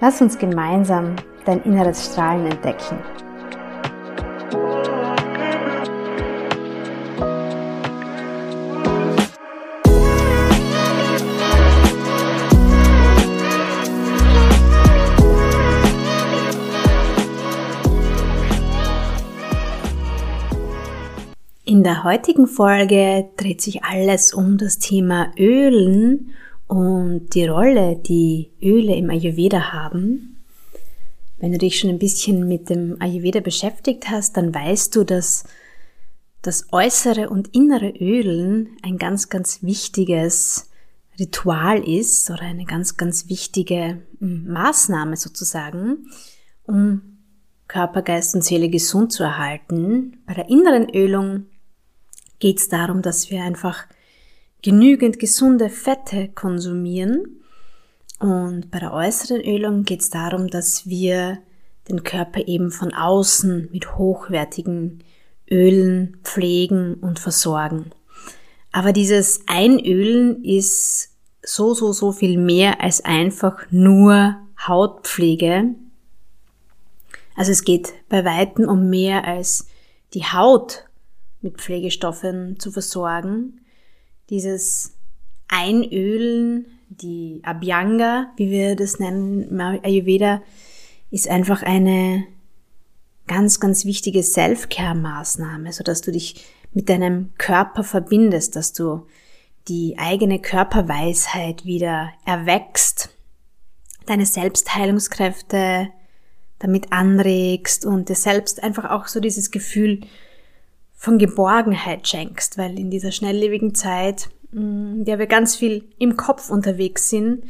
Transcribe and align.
Lass 0.00 0.20
uns 0.20 0.38
gemeinsam 0.38 1.16
dein 1.44 1.62
inneres 1.62 2.06
Strahlen 2.06 2.46
entdecken. 2.46 2.98
In 21.66 21.82
der 21.82 22.04
heutigen 22.04 22.46
Folge 22.46 23.30
dreht 23.36 23.60
sich 23.60 23.84
alles 23.84 24.34
um 24.34 24.58
das 24.58 24.78
Thema 24.78 25.32
Ölen 25.38 26.34
und 26.66 27.34
die 27.34 27.46
Rolle, 27.46 27.96
die 27.96 28.52
Öle 28.62 28.94
im 28.96 29.10
Ayurveda 29.10 29.72
haben. 29.72 30.44
Wenn 31.38 31.52
du 31.52 31.58
dich 31.58 31.78
schon 31.78 31.90
ein 31.90 31.98
bisschen 31.98 32.48
mit 32.48 32.70
dem 32.70 32.96
Ayurveda 33.00 33.40
beschäftigt 33.40 34.08
hast, 34.08 34.36
dann 34.36 34.54
weißt 34.54 34.94
du, 34.96 35.04
dass 35.04 35.44
das 36.42 36.72
äußere 36.72 37.30
und 37.30 37.54
innere 37.54 37.90
Ölen 37.90 38.76
ein 38.82 38.98
ganz, 38.98 39.28
ganz 39.28 39.62
wichtiges 39.62 40.70
Ritual 41.18 41.86
ist 41.86 42.30
oder 42.30 42.42
eine 42.42 42.64
ganz, 42.64 42.96
ganz 42.96 43.28
wichtige 43.28 44.02
hm, 44.18 44.46
Maßnahme 44.48 45.16
sozusagen, 45.16 46.10
um 46.64 47.18
Körper, 47.68 48.02
Geist 48.02 48.34
und 48.34 48.44
Seele 48.44 48.68
gesund 48.68 49.12
zu 49.12 49.22
erhalten. 49.22 50.18
Bei 50.26 50.34
der 50.34 50.48
inneren 50.48 50.90
Ölung 50.90 51.46
geht 52.40 52.58
es 52.58 52.68
darum, 52.68 53.00
dass 53.00 53.30
wir 53.30 53.42
einfach 53.42 53.86
genügend 54.64 55.18
gesunde 55.18 55.68
Fette 55.68 56.28
konsumieren. 56.28 57.42
Und 58.18 58.70
bei 58.70 58.78
der 58.78 58.94
äußeren 58.94 59.42
Ölung 59.42 59.84
geht 59.84 60.00
es 60.00 60.08
darum, 60.08 60.48
dass 60.48 60.88
wir 60.88 61.38
den 61.90 62.02
Körper 62.02 62.48
eben 62.48 62.70
von 62.70 62.94
außen 62.94 63.68
mit 63.72 63.98
hochwertigen 63.98 65.04
Ölen 65.50 66.16
pflegen 66.22 66.94
und 66.94 67.18
versorgen. 67.18 67.90
Aber 68.72 68.94
dieses 68.94 69.42
Einölen 69.46 70.42
ist 70.42 71.10
so, 71.42 71.74
so, 71.74 71.92
so 71.92 72.12
viel 72.12 72.38
mehr 72.38 72.80
als 72.80 73.04
einfach 73.04 73.66
nur 73.70 74.36
Hautpflege. 74.66 75.74
Also 77.36 77.52
es 77.52 77.64
geht 77.64 77.92
bei 78.08 78.24
Weitem 78.24 78.66
um 78.66 78.88
mehr 78.88 79.26
als 79.26 79.68
die 80.14 80.24
Haut 80.24 80.86
mit 81.42 81.58
Pflegestoffen 81.58 82.58
zu 82.58 82.70
versorgen. 82.70 83.60
Dieses 84.30 84.96
Einölen, 85.48 86.66
die 86.88 87.40
Abhyanga, 87.42 88.32
wie 88.36 88.50
wir 88.50 88.76
das 88.76 88.98
nennen, 88.98 89.60
Ayurveda, 89.60 90.42
ist 91.10 91.28
einfach 91.28 91.62
eine 91.62 92.24
ganz, 93.26 93.60
ganz 93.60 93.84
wichtige 93.84 94.22
Self-Care-Maßnahme, 94.22 95.72
so 95.72 95.84
dass 95.84 96.00
du 96.00 96.12
dich 96.12 96.44
mit 96.72 96.88
deinem 96.88 97.32
Körper 97.38 97.84
verbindest, 97.84 98.56
dass 98.56 98.72
du 98.72 99.06
die 99.68 99.96
eigene 99.98 100.40
Körperweisheit 100.40 101.64
wieder 101.64 102.12
erwächst, 102.26 103.10
deine 104.06 104.26
Selbstheilungskräfte 104.26 105.88
damit 106.58 106.92
anregst 106.92 107.84
und 107.84 108.08
dir 108.08 108.14
selbst 108.14 108.62
einfach 108.62 108.90
auch 108.90 109.06
so 109.06 109.20
dieses 109.20 109.50
Gefühl 109.50 110.00
von 111.04 111.18
Geborgenheit 111.18 112.08
schenkst, 112.08 112.56
weil 112.56 112.78
in 112.78 112.90
dieser 112.90 113.12
schnelllebigen 113.12 113.74
Zeit, 113.74 114.30
mm, 114.52 115.00
in 115.00 115.04
der 115.04 115.18
wir 115.18 115.26
ganz 115.26 115.54
viel 115.54 115.84
im 115.98 116.16
Kopf 116.16 116.48
unterwegs 116.48 117.10
sind, 117.10 117.44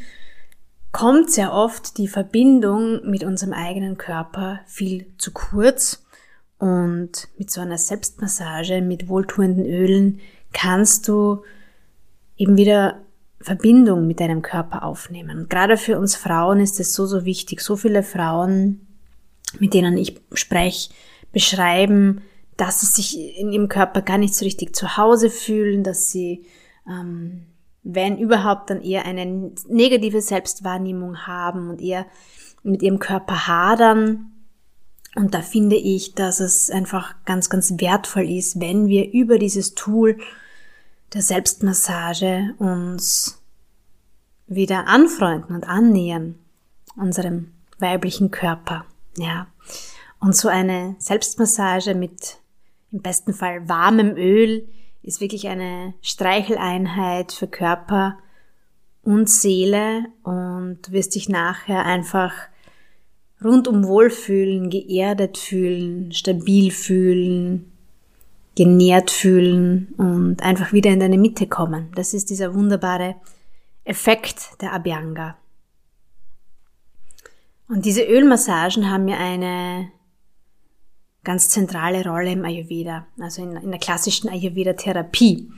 kommt 0.90 1.30
sehr 1.30 1.52
oft 1.52 1.96
die 1.98 2.08
Verbindung 2.08 3.08
mit 3.08 3.22
unserem 3.22 3.52
eigenen 3.52 3.96
Körper 3.96 4.58
viel 4.66 5.06
zu 5.18 5.30
kurz. 5.30 6.04
Und 6.58 7.28
mit 7.38 7.52
so 7.52 7.60
einer 7.60 7.78
Selbstmassage, 7.78 8.82
mit 8.82 9.08
wohltuenden 9.08 9.66
Ölen 9.66 10.18
kannst 10.52 11.06
du 11.06 11.44
eben 12.36 12.56
wieder 12.56 13.02
Verbindung 13.40 14.08
mit 14.08 14.18
deinem 14.18 14.42
Körper 14.42 14.82
aufnehmen. 14.82 15.38
Und 15.38 15.50
gerade 15.50 15.76
für 15.76 16.00
uns 16.00 16.16
Frauen 16.16 16.58
ist 16.58 16.80
es 16.80 16.92
so, 16.92 17.06
so 17.06 17.24
wichtig. 17.24 17.60
So 17.60 17.76
viele 17.76 18.02
Frauen, 18.02 18.80
mit 19.60 19.74
denen 19.74 19.96
ich 19.96 20.20
spreche, 20.32 20.90
beschreiben, 21.30 22.22
dass 22.56 22.80
sie 22.80 22.86
sich 22.86 23.38
in 23.38 23.52
ihrem 23.52 23.68
Körper 23.68 24.02
gar 24.02 24.18
nicht 24.18 24.34
so 24.34 24.44
richtig 24.44 24.74
zu 24.74 24.96
Hause 24.96 25.30
fühlen, 25.30 25.82
dass 25.82 26.10
sie, 26.10 26.46
ähm, 26.88 27.46
wenn 27.82 28.18
überhaupt, 28.18 28.70
dann 28.70 28.80
eher 28.82 29.04
eine 29.04 29.52
negative 29.68 30.20
Selbstwahrnehmung 30.20 31.26
haben 31.26 31.70
und 31.70 31.80
eher 31.80 32.06
mit 32.62 32.82
ihrem 32.82 32.98
Körper 32.98 33.46
hadern. 33.46 34.32
Und 35.14 35.34
da 35.34 35.42
finde 35.42 35.76
ich, 35.76 36.14
dass 36.14 36.40
es 36.40 36.70
einfach 36.70 37.14
ganz, 37.24 37.50
ganz 37.50 37.74
wertvoll 37.78 38.28
ist, 38.28 38.60
wenn 38.60 38.88
wir 38.88 39.12
über 39.12 39.38
dieses 39.38 39.74
Tool 39.74 40.18
der 41.12 41.22
Selbstmassage 41.22 42.54
uns 42.58 43.40
wieder 44.46 44.88
anfreunden 44.88 45.54
und 45.54 45.68
annähern 45.68 46.36
unserem 46.96 47.52
weiblichen 47.78 48.30
Körper. 48.30 48.84
Ja. 49.16 49.46
Und 50.20 50.34
so 50.34 50.48
eine 50.48 50.96
Selbstmassage 50.98 51.94
mit 51.94 52.38
im 52.94 53.02
besten 53.02 53.34
Fall 53.34 53.68
warmem 53.68 54.16
Öl, 54.16 54.68
ist 55.02 55.20
wirklich 55.20 55.48
eine 55.48 55.94
Streicheleinheit 56.00 57.32
für 57.32 57.48
Körper 57.48 58.16
und 59.02 59.28
Seele 59.28 60.06
und 60.22 60.78
du 60.82 60.92
wirst 60.92 61.14
dich 61.14 61.28
nachher 61.28 61.84
einfach 61.84 62.32
rundum 63.42 63.84
wohlfühlen, 63.84 64.70
geerdet 64.70 65.36
fühlen, 65.36 66.12
stabil 66.12 66.70
fühlen, 66.70 67.72
genährt 68.56 69.10
fühlen 69.10 69.92
und 69.98 70.42
einfach 70.42 70.72
wieder 70.72 70.90
in 70.90 71.00
deine 71.00 71.18
Mitte 71.18 71.48
kommen. 71.48 71.90
Das 71.96 72.14
ist 72.14 72.30
dieser 72.30 72.54
wunderbare 72.54 73.16
Effekt 73.82 74.62
der 74.62 74.72
Abhyanga. 74.72 75.36
Und 77.68 77.84
diese 77.84 78.04
Ölmassagen 78.04 78.88
haben 78.88 79.04
mir 79.04 79.18
eine 79.18 79.90
ganz 81.24 81.48
zentrale 81.48 82.04
Rolle 82.04 82.32
im 82.32 82.44
Ayurveda, 82.44 83.06
also 83.18 83.42
in, 83.42 83.56
in 83.56 83.70
der 83.70 83.80
klassischen 83.80 84.28
Ayurveda-Therapie. 84.28 85.50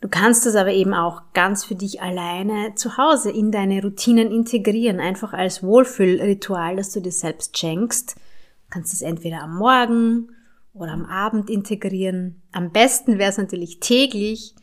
Du 0.00 0.08
kannst 0.10 0.44
das 0.44 0.54
aber 0.54 0.72
eben 0.72 0.92
auch 0.92 1.22
ganz 1.32 1.64
für 1.64 1.76
dich 1.76 2.02
alleine 2.02 2.74
zu 2.74 2.98
Hause 2.98 3.30
in 3.30 3.50
deine 3.50 3.80
Routinen 3.80 4.30
integrieren, 4.30 5.00
einfach 5.00 5.32
als 5.32 5.62
Wohlfühlritual, 5.62 6.76
das 6.76 6.90
du 6.90 7.00
dir 7.00 7.10
selbst 7.10 7.56
schenkst. 7.56 8.16
Du 8.16 8.70
kannst 8.70 8.92
es 8.92 9.00
entweder 9.00 9.40
am 9.40 9.56
Morgen 9.56 10.28
oder 10.74 10.92
am 10.92 11.06
Abend 11.06 11.48
integrieren. 11.48 12.42
Am 12.52 12.70
besten 12.70 13.18
wäre 13.18 13.30
es 13.30 13.38
natürlich 13.38 13.80
täglich, 13.80 14.54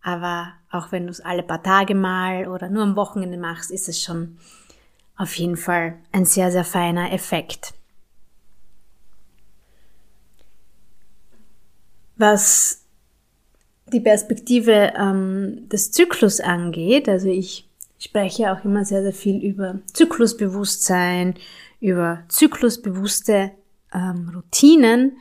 aber 0.00 0.54
auch 0.70 0.92
wenn 0.92 1.04
du 1.04 1.10
es 1.10 1.20
alle 1.20 1.42
paar 1.42 1.62
Tage 1.62 1.94
mal 1.94 2.48
oder 2.48 2.70
nur 2.70 2.84
am 2.84 2.96
Wochenende 2.96 3.36
machst, 3.36 3.70
ist 3.70 3.90
es 3.90 4.00
schon 4.02 4.38
auf 5.16 5.34
jeden 5.34 5.56
Fall 5.56 5.98
ein 6.12 6.24
sehr, 6.24 6.50
sehr 6.50 6.64
feiner 6.64 7.12
Effekt. 7.12 7.74
Was 12.16 12.82
die 13.92 14.00
Perspektive 14.00 14.92
ähm, 14.96 15.68
des 15.68 15.92
Zyklus 15.92 16.40
angeht, 16.40 17.08
also 17.08 17.28
ich 17.28 17.68
spreche 17.98 18.52
auch 18.52 18.64
immer 18.64 18.84
sehr, 18.84 19.02
sehr 19.02 19.12
viel 19.12 19.42
über 19.42 19.80
Zyklusbewusstsein, 19.92 21.34
über 21.80 22.22
zyklusbewusste 22.28 23.52
ähm, 23.92 24.30
Routinen. 24.34 25.18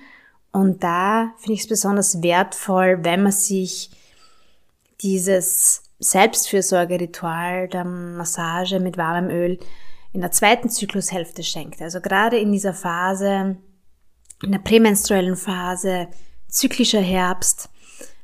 Und 0.52 0.84
da 0.84 1.34
finde 1.38 1.54
ich 1.54 1.62
es 1.62 1.68
besonders 1.68 2.22
wertvoll, 2.24 3.00
wenn 3.04 3.24
man 3.24 3.32
sich 3.32 3.92
dieses 5.02 5.84
Selbstfürsorgeritual 6.00 7.68
der 7.68 7.86
Massage 7.86 8.80
mit 8.80 8.98
warmem 8.98 9.30
Öl 9.30 9.60
in 10.14 10.22
der 10.22 10.32
zweiten 10.32 10.70
Zyklushälfte 10.70 11.44
schenkt. 11.44 11.82
Also 11.82 12.00
gerade 12.00 12.38
in 12.38 12.52
dieser 12.52 12.74
Phase, 12.74 13.58
in 14.44 14.52
der 14.52 14.60
prämenstruellen 14.60 15.36
Phase, 15.36 16.08
zyklischer 16.56 17.02
Herbst, 17.02 17.70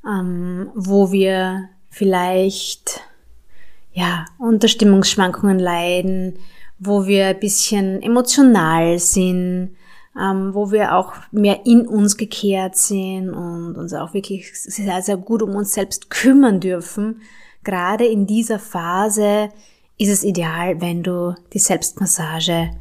ähm, 0.06 0.72
wo 0.74 1.12
wir 1.12 1.70
vielleicht 1.90 3.02
ja 3.94 4.26
unter 4.40 4.68
Stimmungsschwankungen 4.68 5.60
leiden, 5.60 6.40
wo 6.80 7.06
wir 7.06 7.28
ein 7.28 7.40
bisschen 7.40 8.02
emotional 8.02 8.98
sind, 9.00 9.76
ähm, 10.20 10.54
wo 10.54 10.72
wir 10.72 10.96
auch 10.96 11.14
mehr 11.32 11.66
in 11.66 11.88
uns 11.88 12.18
gekehrt 12.18 12.78
sind 12.78 13.30
und 13.30 13.76
uns 13.76 13.94
auch 13.94 14.14
wirklich 14.14 14.52
sehr, 14.54 15.02
sehr 15.02 15.18
gut 15.18 15.42
um 15.42 15.56
uns 15.56 15.74
selbst 15.74 16.10
kümmern 16.10 16.60
dürfen. 16.60 17.22
Gerade 17.64 18.06
in 18.06 18.26
dieser 18.26 18.60
Phase 18.60 19.50
ist 19.98 20.10
es 20.10 20.24
ideal, 20.24 20.82
wenn 20.82 21.04
du 21.04 21.36
die 21.54 21.60
Selbstmassage 21.60 22.72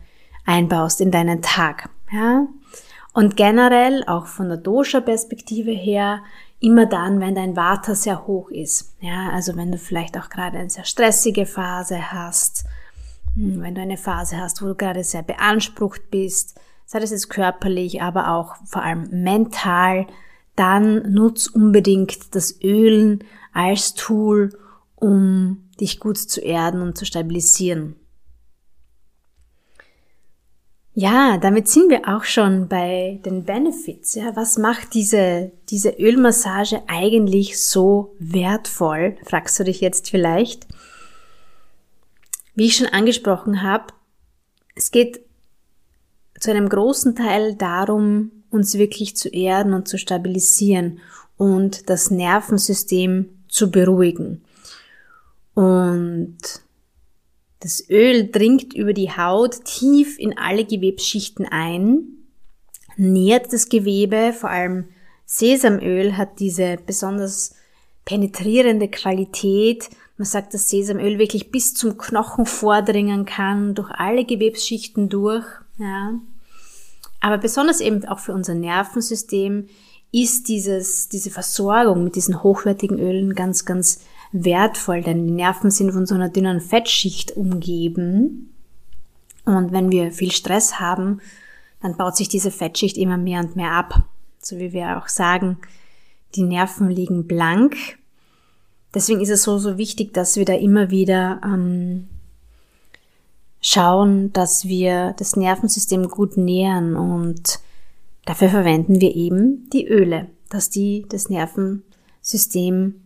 einbaust 0.46 1.00
in 1.00 1.10
deinen 1.10 1.42
Tag. 1.42 1.90
Ja? 2.10 2.46
Und 3.12 3.36
generell, 3.36 4.04
auch 4.06 4.26
von 4.26 4.48
der 4.48 4.58
Dosha-Perspektive 4.58 5.72
her, 5.72 6.22
immer 6.60 6.86
dann, 6.86 7.20
wenn 7.20 7.34
dein 7.34 7.56
Vata 7.56 7.94
sehr 7.94 8.26
hoch 8.26 8.50
ist. 8.50 8.94
Ja, 9.00 9.30
also 9.30 9.56
wenn 9.56 9.72
du 9.72 9.78
vielleicht 9.78 10.16
auch 10.16 10.28
gerade 10.28 10.58
eine 10.58 10.70
sehr 10.70 10.84
stressige 10.84 11.46
Phase 11.46 12.12
hast, 12.12 12.64
hm, 13.34 13.62
wenn 13.62 13.74
du 13.74 13.80
eine 13.80 13.96
Phase 13.96 14.36
hast, 14.36 14.62
wo 14.62 14.66
du 14.66 14.74
gerade 14.74 15.02
sehr 15.02 15.22
beansprucht 15.22 16.10
bist, 16.10 16.60
sei 16.86 17.00
das 17.00 17.10
jetzt 17.10 17.30
körperlich, 17.30 18.02
aber 18.02 18.32
auch 18.32 18.56
vor 18.64 18.82
allem 18.82 19.08
mental, 19.10 20.06
dann 20.56 21.12
nutz 21.12 21.46
unbedingt 21.46 22.34
das 22.34 22.60
Ölen 22.62 23.24
als 23.52 23.94
Tool, 23.94 24.50
um 24.96 25.68
dich 25.80 25.98
gut 25.98 26.18
zu 26.18 26.40
erden 26.40 26.82
und 26.82 26.98
zu 26.98 27.06
stabilisieren. 27.06 27.96
Ja, 31.00 31.38
damit 31.38 31.66
sind 31.66 31.88
wir 31.88 32.14
auch 32.14 32.24
schon 32.24 32.68
bei 32.68 33.20
den 33.24 33.44
Benefits. 33.44 34.16
Ja, 34.16 34.36
was 34.36 34.58
macht 34.58 34.92
diese, 34.92 35.50
diese 35.70 35.92
Ölmassage 35.98 36.82
eigentlich 36.88 37.64
so 37.64 38.14
wertvoll? 38.18 39.16
Fragst 39.24 39.58
du 39.58 39.64
dich 39.64 39.80
jetzt 39.80 40.10
vielleicht. 40.10 40.66
Wie 42.54 42.66
ich 42.66 42.76
schon 42.76 42.88
angesprochen 42.88 43.62
habe, 43.62 43.94
es 44.74 44.90
geht 44.90 45.22
zu 46.38 46.50
einem 46.50 46.68
großen 46.68 47.16
Teil 47.16 47.54
darum, 47.54 48.30
uns 48.50 48.76
wirklich 48.76 49.16
zu 49.16 49.30
erden 49.30 49.72
und 49.72 49.88
zu 49.88 49.96
stabilisieren 49.96 50.98
und 51.38 51.88
das 51.88 52.10
Nervensystem 52.10 53.42
zu 53.48 53.70
beruhigen. 53.70 54.44
Und 55.54 56.59
das 57.60 57.88
Öl 57.88 58.30
dringt 58.30 58.72
über 58.74 58.92
die 58.92 59.10
Haut 59.10 59.64
tief 59.64 60.18
in 60.18 60.36
alle 60.38 60.64
Gewebsschichten 60.64 61.46
ein, 61.46 62.04
nährt 62.96 63.52
das 63.52 63.68
Gewebe, 63.68 64.32
vor 64.32 64.50
allem 64.50 64.88
Sesamöl 65.26 66.16
hat 66.16 66.40
diese 66.40 66.76
besonders 66.84 67.54
penetrierende 68.04 68.88
Qualität. 68.88 69.88
Man 70.16 70.26
sagt, 70.26 70.54
dass 70.54 70.68
Sesamöl 70.68 71.18
wirklich 71.18 71.52
bis 71.52 71.74
zum 71.74 71.96
Knochen 71.96 72.46
vordringen 72.46 73.26
kann, 73.26 73.74
durch 73.74 73.90
alle 73.90 74.24
Gewebsschichten 74.24 75.08
durch. 75.08 75.46
Ja. 75.78 76.14
Aber 77.20 77.38
besonders 77.38 77.80
eben 77.80 78.04
auch 78.06 78.18
für 78.18 78.32
unser 78.32 78.54
Nervensystem 78.54 79.68
ist 80.12 80.48
dieses, 80.48 81.08
diese 81.08 81.30
Versorgung 81.30 82.02
mit 82.02 82.16
diesen 82.16 82.42
hochwertigen 82.42 82.98
Ölen 82.98 83.34
ganz, 83.34 83.64
ganz 83.64 84.00
wertvoll, 84.32 85.02
denn 85.02 85.26
die 85.26 85.32
Nerven 85.32 85.70
sind 85.70 85.92
von 85.92 86.06
so 86.06 86.14
einer 86.14 86.28
dünnen 86.28 86.60
Fettschicht 86.60 87.36
umgeben. 87.36 88.54
Und 89.44 89.72
wenn 89.72 89.90
wir 89.90 90.12
viel 90.12 90.30
Stress 90.30 90.78
haben, 90.78 91.20
dann 91.82 91.96
baut 91.96 92.16
sich 92.16 92.28
diese 92.28 92.50
Fettschicht 92.50 92.96
immer 92.96 93.16
mehr 93.16 93.40
und 93.40 93.56
mehr 93.56 93.72
ab. 93.72 94.04
So 94.38 94.58
wie 94.58 94.72
wir 94.72 94.98
auch 94.98 95.08
sagen, 95.08 95.58
die 96.34 96.42
Nerven 96.42 96.90
liegen 96.90 97.26
blank. 97.26 97.76
Deswegen 98.94 99.20
ist 99.20 99.30
es 99.30 99.42
so, 99.42 99.58
so 99.58 99.78
wichtig, 99.78 100.14
dass 100.14 100.36
wir 100.36 100.44
da 100.44 100.54
immer 100.54 100.90
wieder 100.90 101.40
ähm, 101.44 102.08
schauen, 103.60 104.32
dass 104.32 104.64
wir 104.64 105.14
das 105.18 105.36
Nervensystem 105.36 106.08
gut 106.08 106.36
nähern 106.36 106.96
und 106.96 107.60
dafür 108.24 108.48
verwenden 108.48 109.00
wir 109.00 109.14
eben 109.14 109.68
die 109.70 109.86
Öle, 109.86 110.28
dass 110.48 110.70
die 110.70 111.06
das 111.08 111.28
Nervensystem 111.28 113.02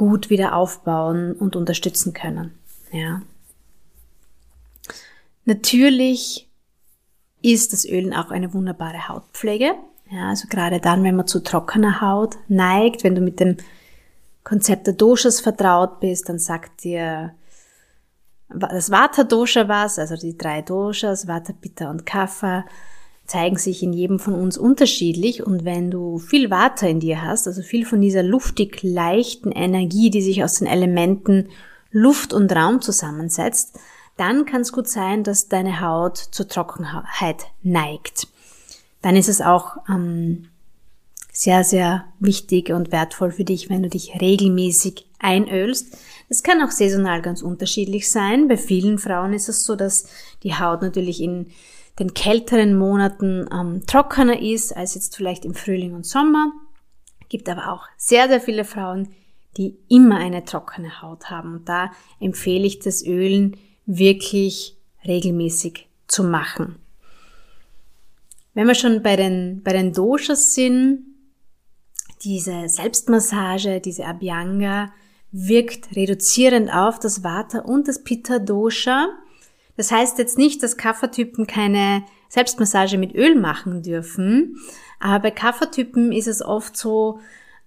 gut 0.00 0.30
wieder 0.30 0.56
aufbauen 0.56 1.34
und 1.34 1.56
unterstützen 1.56 2.14
können. 2.14 2.58
Ja. 2.90 3.20
Natürlich 5.44 6.48
ist 7.42 7.74
das 7.74 7.84
Ölen 7.84 8.14
auch 8.14 8.30
eine 8.30 8.54
wunderbare 8.54 9.08
Hautpflege. 9.08 9.74
Ja, 10.10 10.30
also 10.30 10.48
gerade 10.48 10.80
dann, 10.80 11.04
wenn 11.04 11.16
man 11.16 11.26
zu 11.26 11.42
trockener 11.42 12.00
Haut 12.00 12.38
neigt, 12.48 13.04
wenn 13.04 13.14
du 13.14 13.20
mit 13.20 13.40
dem 13.40 13.58
Konzept 14.42 14.86
der 14.86 14.94
Doshas 14.94 15.40
vertraut 15.40 16.00
bist, 16.00 16.30
dann 16.30 16.38
sagt 16.38 16.82
dir 16.84 17.34
das 18.48 18.90
Vata 18.90 19.24
Dosha 19.24 19.68
was, 19.68 19.98
also 19.98 20.16
die 20.16 20.38
drei 20.38 20.62
Doshas, 20.62 21.28
Vata, 21.28 21.52
Pitta 21.52 21.90
und 21.90 22.06
Kapha, 22.06 22.64
zeigen 23.30 23.58
sich 23.58 23.82
in 23.84 23.92
jedem 23.92 24.18
von 24.18 24.34
uns 24.34 24.58
unterschiedlich 24.58 25.46
und 25.46 25.64
wenn 25.64 25.88
du 25.88 26.18
viel 26.18 26.50
Water 26.50 26.88
in 26.88 26.98
dir 26.98 27.22
hast, 27.22 27.46
also 27.46 27.62
viel 27.62 27.86
von 27.86 28.00
dieser 28.00 28.24
luftig 28.24 28.82
leichten 28.82 29.52
Energie, 29.52 30.10
die 30.10 30.20
sich 30.20 30.42
aus 30.42 30.54
den 30.54 30.66
Elementen 30.66 31.48
Luft 31.92 32.32
und 32.32 32.50
Raum 32.50 32.80
zusammensetzt, 32.80 33.78
dann 34.16 34.46
kann 34.46 34.62
es 34.62 34.72
gut 34.72 34.88
sein, 34.88 35.22
dass 35.22 35.46
deine 35.48 35.80
Haut 35.80 36.16
zur 36.18 36.48
Trockenheit 36.48 37.46
neigt. 37.62 38.26
Dann 39.00 39.14
ist 39.14 39.28
es 39.28 39.40
auch 39.40 39.76
ähm, 39.88 40.48
sehr, 41.32 41.62
sehr 41.62 42.06
wichtig 42.18 42.72
und 42.72 42.90
wertvoll 42.90 43.30
für 43.30 43.44
dich, 43.44 43.70
wenn 43.70 43.84
du 43.84 43.88
dich 43.88 44.20
regelmäßig 44.20 45.06
einölst. 45.20 45.96
Es 46.28 46.42
kann 46.42 46.60
auch 46.62 46.72
saisonal 46.72 47.22
ganz 47.22 47.42
unterschiedlich 47.42 48.10
sein. 48.10 48.48
Bei 48.48 48.56
vielen 48.56 48.98
Frauen 48.98 49.34
ist 49.34 49.48
es 49.48 49.62
so, 49.62 49.76
dass 49.76 50.06
die 50.42 50.56
Haut 50.56 50.82
natürlich 50.82 51.22
in 51.22 51.46
den 51.98 52.14
kälteren 52.14 52.78
Monaten 52.78 53.48
ähm, 53.52 53.82
trockener 53.86 54.40
ist 54.40 54.76
als 54.76 54.94
jetzt 54.94 55.16
vielleicht 55.16 55.44
im 55.44 55.54
Frühling 55.54 55.94
und 55.94 56.06
Sommer. 56.06 56.52
Gibt 57.28 57.48
aber 57.48 57.72
auch 57.72 57.86
sehr, 57.96 58.28
sehr 58.28 58.40
viele 58.40 58.64
Frauen, 58.64 59.08
die 59.56 59.76
immer 59.88 60.16
eine 60.16 60.44
trockene 60.44 61.02
Haut 61.02 61.30
haben. 61.30 61.54
Und 61.54 61.68
da 61.68 61.90
empfehle 62.20 62.66
ich 62.66 62.78
das 62.78 63.04
Ölen 63.04 63.56
wirklich 63.86 64.76
regelmäßig 65.04 65.88
zu 66.06 66.24
machen. 66.24 66.76
Wenn 68.54 68.66
wir 68.66 68.74
schon 68.74 69.02
bei 69.02 69.16
den, 69.16 69.62
bei 69.62 69.72
den 69.72 69.92
Doshas 69.92 70.54
sind, 70.54 71.04
diese 72.22 72.68
Selbstmassage, 72.68 73.80
diese 73.80 74.06
Abhyanga 74.06 74.92
wirkt 75.32 75.94
reduzierend 75.96 76.72
auf 76.72 76.98
das 76.98 77.22
Vata 77.22 77.60
und 77.60 77.88
das 77.88 78.02
Pitta 78.02 78.38
Dosha 78.38 79.08
das 79.76 79.90
heißt 79.90 80.18
jetzt 80.18 80.38
nicht, 80.38 80.62
dass 80.62 80.76
Kaffertypen 80.76 81.46
keine 81.46 82.04
Selbstmassage 82.28 82.98
mit 82.98 83.14
Öl 83.14 83.34
machen 83.34 83.82
dürfen, 83.82 84.56
aber 84.98 85.20
bei 85.20 85.30
Kaffertypen 85.30 86.12
ist 86.12 86.28
es 86.28 86.42
oft 86.42 86.76
so, 86.76 87.20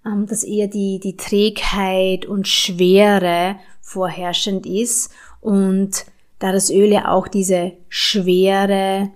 ähm, 0.06 0.26
dass 0.26 0.44
eher 0.44 0.68
die, 0.68 1.00
die 1.00 1.16
Trägheit 1.16 2.26
und 2.26 2.48
Schwere 2.48 3.56
vorherrschend 3.80 4.66
ist 4.66 5.12
und 5.40 6.06
da 6.38 6.52
das 6.52 6.70
Öl 6.70 6.92
ja 6.92 7.08
auch 7.08 7.28
diese 7.28 7.72
schwere, 7.88 9.10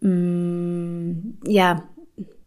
mm, 0.00 1.38
ja, 1.46 1.84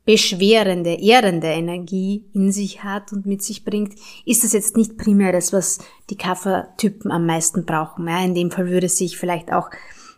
beschwerende, 0.05 0.95
ehrende 0.95 1.47
Energie 1.47 2.25
in 2.33 2.51
sich 2.51 2.83
hat 2.83 3.13
und 3.13 3.25
mit 3.25 3.43
sich 3.43 3.63
bringt, 3.63 3.95
ist 4.25 4.43
das 4.43 4.53
jetzt 4.53 4.75
nicht 4.75 4.97
primär 4.97 5.31
das, 5.31 5.53
was 5.53 5.79
die 6.09 6.17
Kaffertypen 6.17 7.11
am 7.11 7.25
meisten 7.25 7.65
brauchen. 7.65 8.07
Ja, 8.07 8.23
in 8.23 8.33
dem 8.33 8.51
Fall 8.51 8.69
würde 8.69 8.89
sich 8.89 9.17
vielleicht 9.17 9.53
auch 9.53 9.69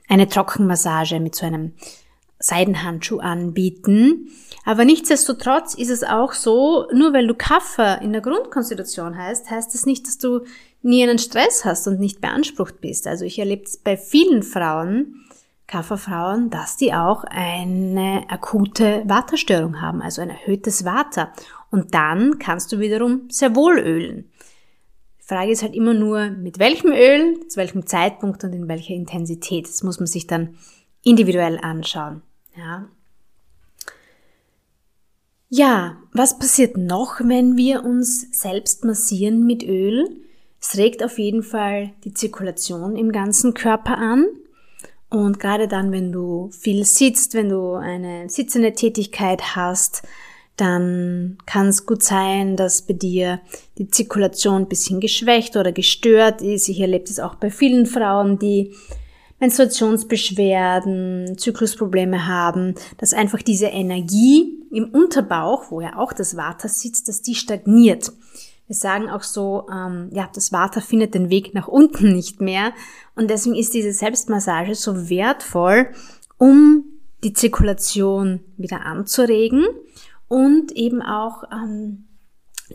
eine 0.07 0.27
Trockenmassage 0.27 1.19
mit 1.19 1.35
so 1.35 1.45
einem 1.45 1.73
Seidenhandschuh 2.39 3.19
anbieten. 3.19 4.29
Aber 4.65 4.85
nichtsdestotrotz 4.85 5.73
ist 5.73 5.89
es 5.89 6.03
auch 6.03 6.33
so, 6.33 6.87
nur 6.93 7.13
weil 7.13 7.27
du 7.27 7.35
Kaffer 7.35 8.01
in 8.01 8.13
der 8.13 8.21
Grundkonstitution 8.21 9.17
heißt, 9.17 9.49
heißt 9.49 9.73
das 9.73 9.85
nicht, 9.85 10.07
dass 10.07 10.17
du 10.17 10.41
nie 10.81 11.03
einen 11.03 11.19
Stress 11.19 11.65
hast 11.65 11.87
und 11.87 11.99
nicht 11.99 12.21
beansprucht 12.21 12.81
bist. 12.81 13.07
Also 13.07 13.25
ich 13.25 13.39
erlebe 13.39 13.63
es 13.63 13.77
bei 13.77 13.97
vielen 13.97 14.43
Frauen, 14.43 15.25
Kafferfrauen, 15.73 16.51
dass 16.51 16.77
die 16.77 16.93
auch 16.93 17.23
eine 17.23 18.25
akute 18.27 19.01
Waterstörung 19.07 19.81
haben, 19.81 20.03
also 20.03 20.21
ein 20.21 20.29
erhöhtes 20.29 20.85
Water. 20.85 21.33
Und 21.71 21.95
dann 21.95 22.37
kannst 22.37 22.71
du 22.71 22.79
wiederum 22.79 23.27
sehr 23.29 23.55
wohl 23.55 23.79
ölen. 23.79 24.29
Die 25.19 25.25
Frage 25.25 25.51
ist 25.51 25.63
halt 25.63 25.73
immer 25.73 25.95
nur, 25.95 26.29
mit 26.29 26.59
welchem 26.59 26.91
Öl, 26.91 27.47
zu 27.47 27.57
welchem 27.57 27.87
Zeitpunkt 27.87 28.43
und 28.43 28.53
in 28.53 28.67
welcher 28.67 28.93
Intensität. 28.93 29.67
Das 29.67 29.81
muss 29.81 29.99
man 29.99 30.05
sich 30.05 30.27
dann 30.27 30.57
individuell 31.01 31.57
anschauen. 31.59 32.21
Ja. 32.55 32.87
Ja, 35.49 35.97
was 36.11 36.37
passiert 36.37 36.77
noch, 36.77 37.19
wenn 37.19 37.57
wir 37.57 37.83
uns 37.83 38.27
selbst 38.39 38.85
massieren 38.85 39.43
mit 39.43 39.63
Öl? 39.63 40.21
Es 40.61 40.77
regt 40.77 41.03
auf 41.03 41.17
jeden 41.17 41.41
Fall 41.41 41.93
die 42.03 42.13
Zirkulation 42.13 42.95
im 42.95 43.11
ganzen 43.11 43.55
Körper 43.55 43.97
an. 43.97 44.27
Und 45.13 45.39
gerade 45.39 45.67
dann, 45.67 45.91
wenn 45.91 46.11
du 46.11 46.49
viel 46.49 46.85
sitzt, 46.85 47.35
wenn 47.35 47.49
du 47.49 47.73
eine 47.73 48.27
sitzende 48.29 48.73
Tätigkeit 48.73 49.55
hast, 49.55 50.01
dann 50.57 51.37
kann 51.45 51.67
es 51.67 51.85
gut 51.85 52.01
sein, 52.01 52.55
dass 52.57 52.81
bei 52.81 52.95
dir 52.95 53.39
die 53.77 53.89
Zirkulation 53.89 54.63
ein 54.63 54.67
bisschen 54.67 54.99
geschwächt 54.99 55.55
oder 55.55 55.71
gestört 55.71 56.41
ist. 56.41 56.67
Ich 56.67 56.79
erlebe 56.79 57.05
das 57.07 57.19
auch 57.19 57.35
bei 57.35 57.51
vielen 57.51 57.85
Frauen, 57.85 58.39
die 58.39 58.73
Menstruationsbeschwerden, 59.39 61.37
Zyklusprobleme 61.37 62.25
haben, 62.25 62.73
dass 62.97 63.13
einfach 63.13 63.43
diese 63.43 63.67
Energie 63.67 64.63
im 64.71 64.85
Unterbauch, 64.85 65.69
wo 65.69 65.79
ja 65.79 65.99
auch 65.99 66.13
das 66.13 66.35
Vata 66.35 66.67
sitzt, 66.67 67.07
dass 67.07 67.21
die 67.21 67.35
stagniert. 67.35 68.11
Wir 68.73 68.79
sagen 68.79 69.07
auch 69.07 69.21
so, 69.21 69.67
ähm, 69.71 70.09
ja, 70.13 70.27
das 70.33 70.51
Vata 70.51 70.81
findet 70.81 71.13
den 71.13 71.29
Weg 71.29 71.53
nach 71.53 71.67
unten 71.67 72.11
nicht 72.11 72.41
mehr. 72.41 72.73
Und 73.15 73.29
deswegen 73.29 73.55
ist 73.55 73.75
diese 73.75 73.93
Selbstmassage 73.93 74.73
so 74.73 75.11
wertvoll, 75.11 75.91
um 76.39 76.83
die 77.23 77.33
Zirkulation 77.33 78.39
wieder 78.57 78.83
anzuregen 78.83 79.63
und 80.27 80.71
eben 80.71 81.03
auch 81.03 81.43
ähm, 81.53 82.07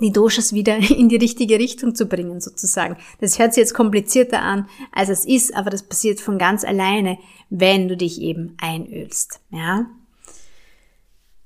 die 0.01 0.13
Doshas 0.13 0.53
wieder 0.53 0.77
in 0.77 1.09
die 1.09 1.17
richtige 1.17 1.59
Richtung 1.59 1.97
zu 1.97 2.07
bringen, 2.07 2.41
sozusagen. 2.41 2.97
Das 3.21 3.41
hört 3.41 3.55
sich 3.55 3.63
jetzt 3.63 3.75
komplizierter 3.75 4.41
an, 4.41 4.69
als 4.93 5.09
es 5.09 5.27
ist, 5.27 5.53
aber 5.57 5.71
das 5.71 5.83
passiert 5.83 6.21
von 6.21 6.39
ganz 6.39 6.63
alleine, 6.63 7.19
wenn 7.51 7.89
du 7.89 7.97
dich 7.97 8.21
eben 8.21 8.57
einölst. 8.59 9.41
Ja. 9.51 9.87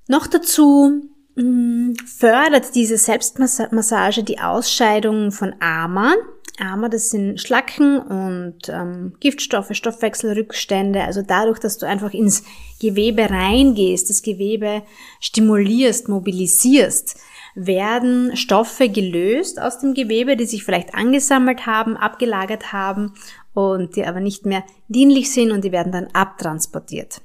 Noch 0.09 0.27
dazu 0.27 1.09
fördert 1.35 2.75
diese 2.75 2.99
Selbstmassage 2.99 4.23
die 4.23 4.39
Ausscheidung 4.39 5.33
von 5.33 5.55
Ama. 5.61 6.15
Ama, 6.59 6.89
das 6.91 7.09
sind 7.09 7.41
Schlacken 7.41 7.99
und 7.99 8.69
ähm, 8.69 9.15
Giftstoffe, 9.21 9.71
Stoffwechselrückstände. 9.73 11.03
Also 11.03 11.23
dadurch, 11.23 11.59
dass 11.59 11.79
du 11.79 11.87
einfach 11.87 12.13
ins 12.13 12.45
Gewebe 12.81 13.31
reingehst, 13.31 14.11
das 14.11 14.23
Gewebe 14.23 14.83
stimulierst, 15.21 16.09
mobilisierst, 16.09 17.17
werden 17.55 18.37
Stoffe 18.37 18.89
gelöst 18.89 19.61
aus 19.61 19.79
dem 19.79 19.95
Gewebe, 19.95 20.37
die 20.37 20.47
sich 20.47 20.65
vielleicht 20.65 20.95
angesammelt 20.95 21.67
haben, 21.67 21.97
abgelagert 21.97 22.73
haben 22.73 23.15
und 23.55 23.97
die 23.97 24.05
aber 24.05 24.21
nicht 24.21 24.47
mehr 24.47 24.65
dienlich 24.89 25.33
sind 25.33 25.51
und 25.51 25.65
die 25.65 25.73
werden 25.73 25.93
dann 25.93 26.09
abtransportiert. 26.13 27.23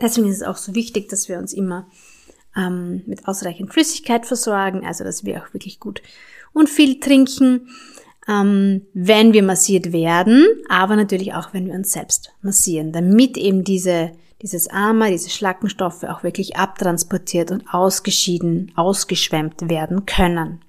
Deswegen 0.00 0.28
ist 0.28 0.38
es 0.38 0.46
auch 0.46 0.56
so 0.56 0.74
wichtig, 0.74 1.08
dass 1.08 1.28
wir 1.28 1.38
uns 1.38 1.52
immer 1.52 1.88
ähm, 2.56 3.02
mit 3.06 3.26
ausreichend 3.26 3.72
Flüssigkeit 3.72 4.26
versorgen, 4.26 4.86
also 4.86 5.04
dass 5.04 5.24
wir 5.24 5.42
auch 5.42 5.52
wirklich 5.54 5.80
gut 5.80 6.02
und 6.52 6.68
viel 6.68 7.00
trinken, 7.00 7.68
ähm, 8.28 8.82
wenn 8.94 9.32
wir 9.32 9.42
massiert 9.42 9.92
werden, 9.92 10.46
aber 10.68 10.96
natürlich 10.96 11.34
auch, 11.34 11.52
wenn 11.52 11.66
wir 11.66 11.74
uns 11.74 11.92
selbst 11.92 12.32
massieren, 12.42 12.92
damit 12.92 13.36
eben 13.36 13.64
diese 13.64 14.12
dieses 14.44 14.68
Ama, 14.68 15.08
diese 15.08 15.30
Schlackenstoffe 15.30 16.04
auch 16.04 16.22
wirklich 16.22 16.56
abtransportiert 16.56 17.50
und 17.50 17.64
ausgeschieden, 17.72 18.72
ausgeschwemmt 18.76 19.70
werden 19.70 20.04
können. 20.04 20.60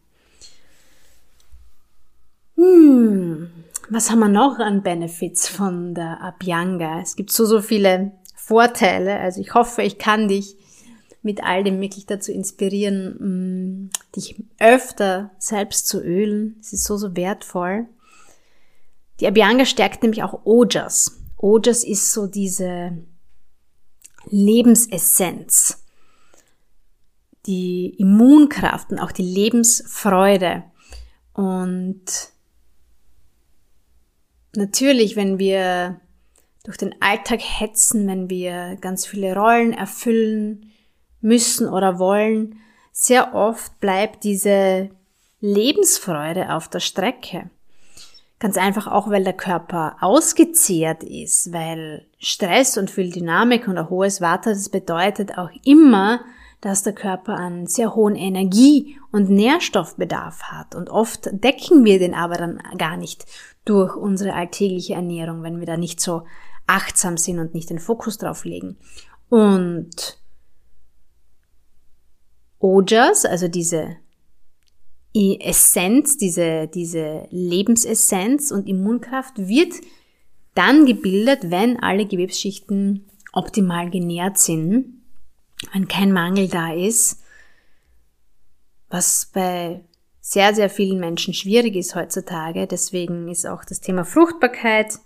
Hm, 2.55 3.49
was 3.89 4.09
haben 4.09 4.19
wir 4.19 4.29
noch 4.29 4.59
an 4.59 4.81
Benefits 4.81 5.49
von 5.49 5.93
der 5.93 6.21
Abhyanga? 6.21 7.01
Es 7.01 7.17
gibt 7.17 7.31
so, 7.31 7.45
so 7.45 7.61
viele 7.61 8.13
Vorteile. 8.33 9.19
Also 9.19 9.41
ich 9.41 9.53
hoffe, 9.53 9.81
ich 9.81 9.97
kann 9.97 10.29
dich 10.29 10.55
mit 11.25 11.43
all 11.43 11.63
dem 11.63 11.81
wirklich 11.81 12.05
dazu 12.05 12.31
inspirieren, 12.31 13.15
hm, 13.17 13.89
dich 14.15 14.35
öfter 14.59 15.31
selbst 15.39 15.87
zu 15.87 15.99
ölen. 15.99 16.55
Es 16.61 16.71
ist 16.71 16.83
so, 16.83 16.97
so 16.97 17.15
wertvoll. 17.15 17.87
Die 19.19 19.27
Abhyanga 19.27 19.65
stärkt 19.65 20.03
nämlich 20.03 20.21
auch 20.21 20.45
Ojas. 20.45 21.19
Ojas 21.37 21.83
ist 21.83 22.11
so 22.11 22.27
diese 22.27 22.95
Lebensessenz, 24.25 25.83
die 27.47 27.95
Immunkraft 27.97 28.91
und 28.91 28.99
auch 28.99 29.11
die 29.11 29.23
Lebensfreude. 29.23 30.63
Und 31.33 32.05
natürlich, 34.55 35.15
wenn 35.15 35.39
wir 35.39 35.99
durch 36.63 36.77
den 36.77 37.01
Alltag 37.01 37.39
hetzen, 37.41 38.07
wenn 38.07 38.29
wir 38.29 38.77
ganz 38.79 39.07
viele 39.07 39.35
Rollen 39.35 39.73
erfüllen 39.73 40.71
müssen 41.25 41.67
oder 41.67 41.99
wollen, 41.99 42.59
sehr 42.91 43.33
oft 43.35 43.79
bleibt 43.81 44.23
diese 44.23 44.89
Lebensfreude 45.41 46.53
auf 46.53 46.69
der 46.69 46.79
Strecke. 46.79 47.49
Ganz 48.39 48.57
einfach 48.57 48.87
auch, 48.87 49.09
weil 49.09 49.23
der 49.23 49.33
Körper 49.33 49.97
ausgezehrt 50.01 51.03
ist, 51.03 51.51
weil 51.51 52.05
Stress 52.19 52.77
und 52.77 52.91
viel 52.91 53.11
Dynamik 53.11 53.67
und 53.67 53.77
ein 53.77 53.89
hohes 53.89 54.21
Water, 54.21 54.51
das 54.51 54.69
bedeutet 54.69 55.37
auch 55.37 55.49
immer, 55.63 56.21
dass 56.61 56.83
der 56.83 56.93
Körper 56.93 57.35
einen 57.35 57.67
sehr 57.67 57.95
hohen 57.95 58.15
Energie- 58.15 58.97
und 59.11 59.29
Nährstoffbedarf 59.29 60.43
hat. 60.43 60.75
Und 60.75 60.89
oft 60.89 61.29
decken 61.31 61.85
wir 61.85 61.99
den 61.99 62.13
aber 62.13 62.35
dann 62.35 62.61
gar 62.77 62.97
nicht 62.97 63.25
durch 63.65 63.95
unsere 63.95 64.33
alltägliche 64.33 64.93
Ernährung, 64.93 65.43
wenn 65.43 65.59
wir 65.59 65.67
da 65.67 65.77
nicht 65.77 65.99
so 65.99 66.23
achtsam 66.67 67.17
sind 67.17 67.39
und 67.39 67.53
nicht 67.53 67.69
den 67.69 67.79
Fokus 67.79 68.17
drauf 68.17 68.45
legen. 68.45 68.77
Und 69.29 70.17
Ojas, 72.65 73.25
also 73.25 73.47
diese 73.47 73.97
Essenz, 75.13 76.17
diese, 76.17 76.67
diese 76.67 77.27
Lebensessenz 77.29 78.49
und 78.49 78.67
Immunkraft 78.67 79.37
wird 79.37 79.73
dann 80.55 80.87
gebildet, 80.87 81.51
wenn 81.51 81.79
alle 81.79 82.07
Gewebsschichten 82.07 83.05
optimal 83.33 83.91
genährt 83.91 84.39
sind, 84.39 85.03
wenn 85.73 85.87
kein 85.87 86.11
Mangel 86.11 86.47
da 86.47 86.73
ist, 86.73 87.21
was 88.89 89.29
bei 89.31 89.83
sehr, 90.19 90.55
sehr 90.55 90.71
vielen 90.71 90.99
Menschen 90.99 91.35
schwierig 91.35 91.75
ist 91.75 91.95
heutzutage. 91.95 92.65
Deswegen 92.65 93.27
ist 93.29 93.45
auch 93.45 93.63
das 93.63 93.79
Thema 93.79 94.05
Fruchtbarkeit 94.05 94.97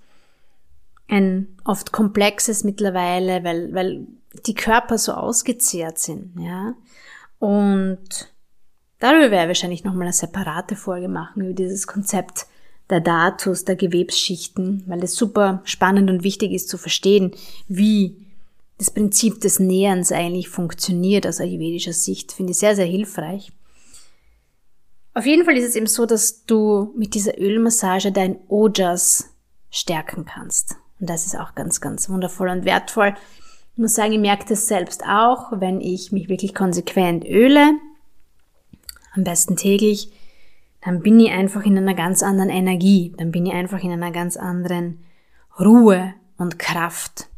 ein 1.10 1.58
oft 1.66 1.92
komplexes 1.92 2.64
mittlerweile, 2.64 3.44
weil, 3.44 3.74
weil 3.74 4.08
die 4.46 4.54
Körper 4.54 4.98
so 4.98 5.12
ausgezehrt 5.12 6.00
sind, 6.00 6.40
ja. 6.40 6.76
Und 7.40 8.30
Darüber 9.00 9.32
werde 9.32 9.44
ich 9.44 9.48
wahrscheinlich 9.48 9.84
nochmal 9.84 10.04
eine 10.04 10.14
separate 10.14 10.76
Folge 10.76 11.08
machen, 11.08 11.42
über 11.42 11.54
dieses 11.54 11.88
Konzept 11.88 12.48
der 12.90 13.00
Datus, 13.00 13.64
der 13.64 13.76
Gewebsschichten, 13.76 14.84
weil 14.88 15.04
es 15.04 15.16
super 15.16 15.62
spannend 15.64 16.10
und 16.10 16.24
wichtig 16.24 16.52
ist 16.52 16.70
zu 16.70 16.78
verstehen, 16.78 17.32
wie 17.68 18.18
das 18.78 18.92
Prinzip 18.92 19.40
des 19.42 19.60
Näherns 19.60 20.12
eigentlich 20.12 20.50
funktioniert 20.50 21.26
aus 21.28 21.40
ayurvedischer 21.40 21.94
Sicht. 21.94 22.32
Finde 22.34 22.52
ich 22.52 22.58
sehr, 22.58 22.76
sehr 22.76 22.86
hilfreich. 22.86 23.52
Auf 25.14 25.26
jeden 25.26 25.46
Fall 25.46 25.58
ist 25.58 25.68
es 25.68 25.76
eben 25.76 25.88
so, 25.88 26.06
dass 26.06 26.46
du 26.46 26.94
mit 26.98 27.14
dieser 27.14 27.38
Ölmassage 27.40 28.12
dein 28.12 28.38
Ojas 28.48 29.30
stärken 29.70 30.26
kannst. 30.26 30.76
Und 31.00 31.10
das 31.10 31.26
ist 31.26 31.38
auch 31.38 31.56
ganz, 31.56 31.80
ganz 31.82 32.10
wundervoll 32.10 32.50
und 32.50 32.66
wertvoll. 32.66 33.16
Ich 33.80 33.82
muss 33.82 33.96
sagen, 33.96 34.12
ich 34.12 34.20
merke 34.20 34.44
das 34.46 34.68
selbst 34.68 35.06
auch, 35.06 35.54
wenn 35.54 35.80
ich 35.80 36.12
mich 36.12 36.28
wirklich 36.28 36.54
konsequent 36.54 37.24
öle 37.24 37.76
am 39.16 39.24
besten 39.24 39.56
täglich, 39.56 40.12
dann 40.84 41.00
bin 41.02 41.18
ich 41.18 41.32
einfach 41.32 41.66
in 41.66 41.78
einer 41.78 41.94
ganz 41.94 42.22
anderen 42.22 42.50
Energie, 42.50 43.14
dann 43.16 43.32
bin 43.32 43.46
ich 43.46 43.54
einfach 43.54 43.82
in 43.82 43.92
einer 43.92 44.12
ganz 44.12 44.36
anderen 44.36 45.06
Ruhe 45.58 46.14
und 46.38 46.60
Kraft. 46.60 47.30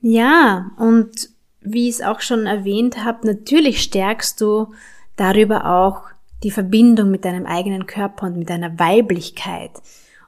Ja, 0.00 0.70
und 0.78 1.28
wie 1.60 1.90
ich 1.90 1.96
es 1.96 2.00
auch 2.02 2.22
schon 2.22 2.46
erwähnt 2.46 3.04
habe, 3.04 3.26
natürlich 3.26 3.82
stärkst 3.82 4.40
du 4.40 4.72
darüber 5.16 5.66
auch 5.66 6.04
die 6.42 6.50
Verbindung 6.50 7.10
mit 7.10 7.26
deinem 7.26 7.44
eigenen 7.44 7.84
Körper 7.84 8.28
und 8.28 8.38
mit 8.38 8.48
deiner 8.48 8.78
Weiblichkeit. 8.78 9.72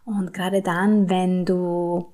Und 0.04 0.34
gerade 0.34 0.60
dann, 0.60 1.08
wenn 1.08 1.46
du 1.46 2.11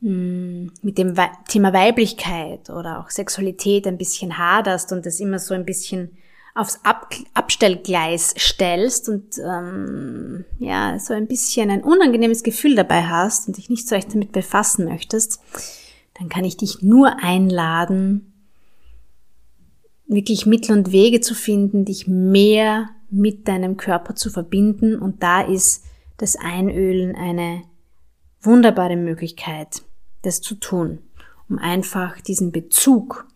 mit 0.00 0.96
dem 0.96 1.14
Thema 1.48 1.72
Weiblichkeit 1.72 2.70
oder 2.70 3.00
auch 3.00 3.10
Sexualität 3.10 3.86
ein 3.86 3.98
bisschen 3.98 4.38
haderst 4.38 4.92
und 4.92 5.04
das 5.04 5.18
immer 5.18 5.38
so 5.38 5.54
ein 5.54 5.64
bisschen 5.64 6.16
aufs 6.54 6.80
Ab 6.84 7.10
Abstellgleis 7.34 8.34
stellst 8.36 9.08
und 9.08 9.38
ähm, 9.38 10.44
ja 10.58 10.98
so 10.98 11.14
ein 11.14 11.26
bisschen 11.26 11.70
ein 11.70 11.82
unangenehmes 11.82 12.42
Gefühl 12.42 12.74
dabei 12.74 13.04
hast 13.04 13.48
und 13.48 13.56
dich 13.56 13.70
nicht 13.70 13.88
so 13.88 13.94
echt 13.94 14.12
damit 14.12 14.32
befassen 14.32 14.84
möchtest, 14.84 15.40
dann 16.18 16.28
kann 16.28 16.44
ich 16.44 16.56
dich 16.56 16.82
nur 16.82 17.22
einladen, 17.22 18.32
wirklich 20.06 20.46
Mittel 20.46 20.76
und 20.76 20.90
Wege 20.90 21.20
zu 21.20 21.34
finden, 21.34 21.84
dich 21.84 22.08
mehr 22.08 22.90
mit 23.10 23.46
deinem 23.46 23.76
Körper 23.76 24.14
zu 24.14 24.30
verbinden. 24.30 24.98
Und 24.98 25.22
da 25.22 25.42
ist 25.42 25.84
das 26.16 26.36
Einölen 26.36 27.14
eine 27.14 27.62
wunderbare 28.40 28.96
Möglichkeit, 28.96 29.82
das 30.22 30.40
zu 30.40 30.54
tun, 30.54 30.98
um 31.48 31.58
einfach 31.58 32.20
diesen 32.20 32.52
Bezug 32.52 33.26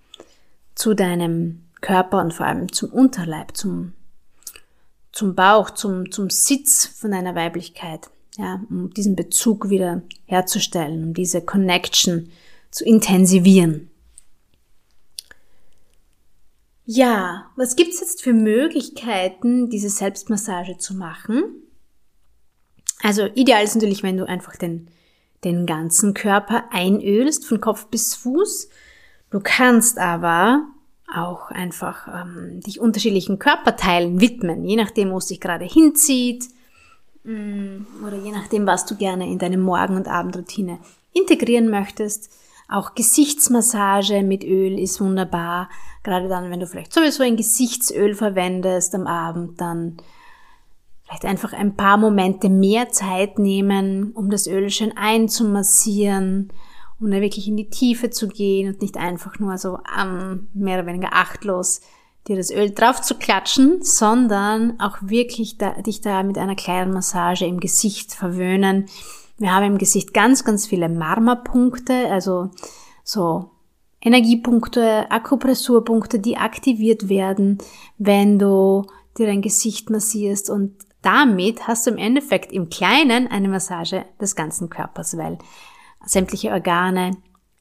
zu 0.75 0.95
deinem 0.95 1.65
Körper 1.81 2.21
und 2.21 2.33
vor 2.33 2.47
allem 2.47 2.73
zum 2.73 2.91
Unterleib, 2.91 3.57
zum, 3.57 3.93
zum 5.13 5.35
Bauch, 5.35 5.71
zum, 5.71 6.11
zum 6.11 6.31
Sitz 6.31 6.87
von 6.87 7.11
deiner 7.11 7.35
Weiblichkeit, 7.35 8.11
ja, 8.39 8.61
um 8.71 8.91
diesen 8.95 9.17
Bezug 9.17 9.69
wieder 9.69 10.03
herzustellen, 10.27 11.05
um 11.05 11.15
diese 11.15 11.43
Connection 11.43 12.31
zu 12.71 12.85
intensivieren. 12.85 13.91
Ja, 16.85 17.51
was 17.57 17.77
gibt's 17.77 18.01
jetzt 18.01 18.23
für 18.23 18.33
Möglichkeiten, 18.33 19.71
diese 19.71 19.89
Selbstmassage 19.89 20.79
zu 20.79 20.95
machen? 20.95 21.45
Also 23.03 23.27
ideal 23.35 23.63
ist 23.63 23.75
natürlich, 23.75 24.03
wenn 24.03 24.17
du 24.17 24.27
einfach 24.27 24.57
den, 24.57 24.89
den 25.45 25.67
ganzen 25.67 26.15
Körper 26.15 26.65
einölst, 26.71 27.47
von 27.47 27.61
Kopf 27.61 27.87
bis 27.87 28.15
Fuß. 28.15 28.69
Du 29.31 29.41
kannst 29.43 29.99
aber 29.99 30.67
auch 31.15 31.51
einfach 31.51 32.09
ähm, 32.09 32.61
dich 32.61 32.81
unterschiedlichen 32.81 33.39
Körperteilen 33.39 34.21
widmen, 34.21 34.65
je 34.65 34.77
nachdem, 34.77 35.11
wo 35.11 35.19
es 35.19 35.29
sich 35.29 35.41
gerade 35.41 35.65
hinzieht 35.65 36.47
mm, 37.25 38.05
oder 38.07 38.17
je 38.17 38.33
nachdem, 38.33 38.67
was 38.67 38.87
du 38.87 38.97
gerne 38.97 39.27
in 39.27 39.39
deine 39.39 39.59
Morgen- 39.59 39.97
und 39.97 40.09
Abendroutine 40.09 40.79
integrieren 41.13 41.69
möchtest. 41.69 42.31
Auch 42.69 42.95
Gesichtsmassage 42.95 44.23
mit 44.23 44.45
Öl 44.45 44.79
ist 44.79 45.01
wunderbar. 45.01 45.69
Gerade 46.03 46.29
dann, 46.29 46.51
wenn 46.51 46.61
du 46.61 46.67
vielleicht 46.67 46.93
sowieso 46.93 47.23
ein 47.23 47.37
Gesichtsöl 47.37 48.15
verwendest 48.15 48.95
am 48.95 49.07
Abend, 49.07 49.61
dann 49.61 49.99
vielleicht 51.13 51.27
einfach 51.27 51.53
ein 51.53 51.77
paar 51.77 51.99
Momente 51.99 52.49
mehr 52.49 52.89
Zeit 52.91 53.39
nehmen, 53.39 54.13
um 54.13 54.31
das 54.31 54.47
Öl 54.47 54.71
schön 54.71 54.97
einzumassieren, 54.97 56.53
um 57.01 57.11
da 57.11 57.21
wirklich 57.21 57.49
in 57.49 57.57
die 57.57 57.69
Tiefe 57.69 58.09
zu 58.11 58.29
gehen 58.29 58.73
und 58.73 58.81
nicht 58.81 58.97
einfach 58.97 59.39
nur 59.39 59.59
so 59.59 59.79
ähm, 59.99 60.49
mehr 60.55 60.79
oder 60.79 60.87
weniger 60.87 61.13
achtlos 61.13 61.83
dir 62.29 62.37
das 62.37 62.51
Öl 62.51 62.71
drauf 62.71 63.03
zu 63.03 63.17
klatschen, 63.17 63.83
sondern 63.83 64.81
auch 64.81 64.97
wirklich 65.03 65.59
da, 65.59 65.73
dich 65.83 66.01
da 66.01 66.23
mit 66.23 66.39
einer 66.39 66.55
kleinen 66.55 66.93
Massage 66.93 67.45
im 67.45 67.61
Gesicht 67.61 68.15
verwöhnen. 68.15 68.87
Wir 69.39 69.53
haben 69.53 69.67
im 69.67 69.79
Gesicht 69.79 70.15
ganz, 70.15 70.45
ganz 70.45 70.67
viele 70.67 70.89
Marmerpunkte, 70.89 72.09
also 72.11 72.51
so 73.03 73.51
Energiepunkte, 74.01 75.11
Akupressurpunkte, 75.11 76.21
die 76.21 76.37
aktiviert 76.37 77.09
werden, 77.09 77.59
wenn 77.99 78.39
du 78.39 78.87
dir 79.19 79.27
dein 79.27 79.43
Gesicht 79.43 79.91
massierst 79.91 80.49
und 80.49 80.73
damit 81.03 81.67
hast 81.67 81.87
du 81.87 81.91
im 81.91 81.99
Endeffekt 81.99 82.53
im 82.53 82.71
Kleinen 82.71 83.29
eine 83.29 83.49
Massage 83.49 84.05
des 84.21 84.37
ganzen 84.37 84.71
Körpers, 84.71 85.17
weil 85.17 85.39
sämtliche 86.05 86.51
Organe 86.51 87.17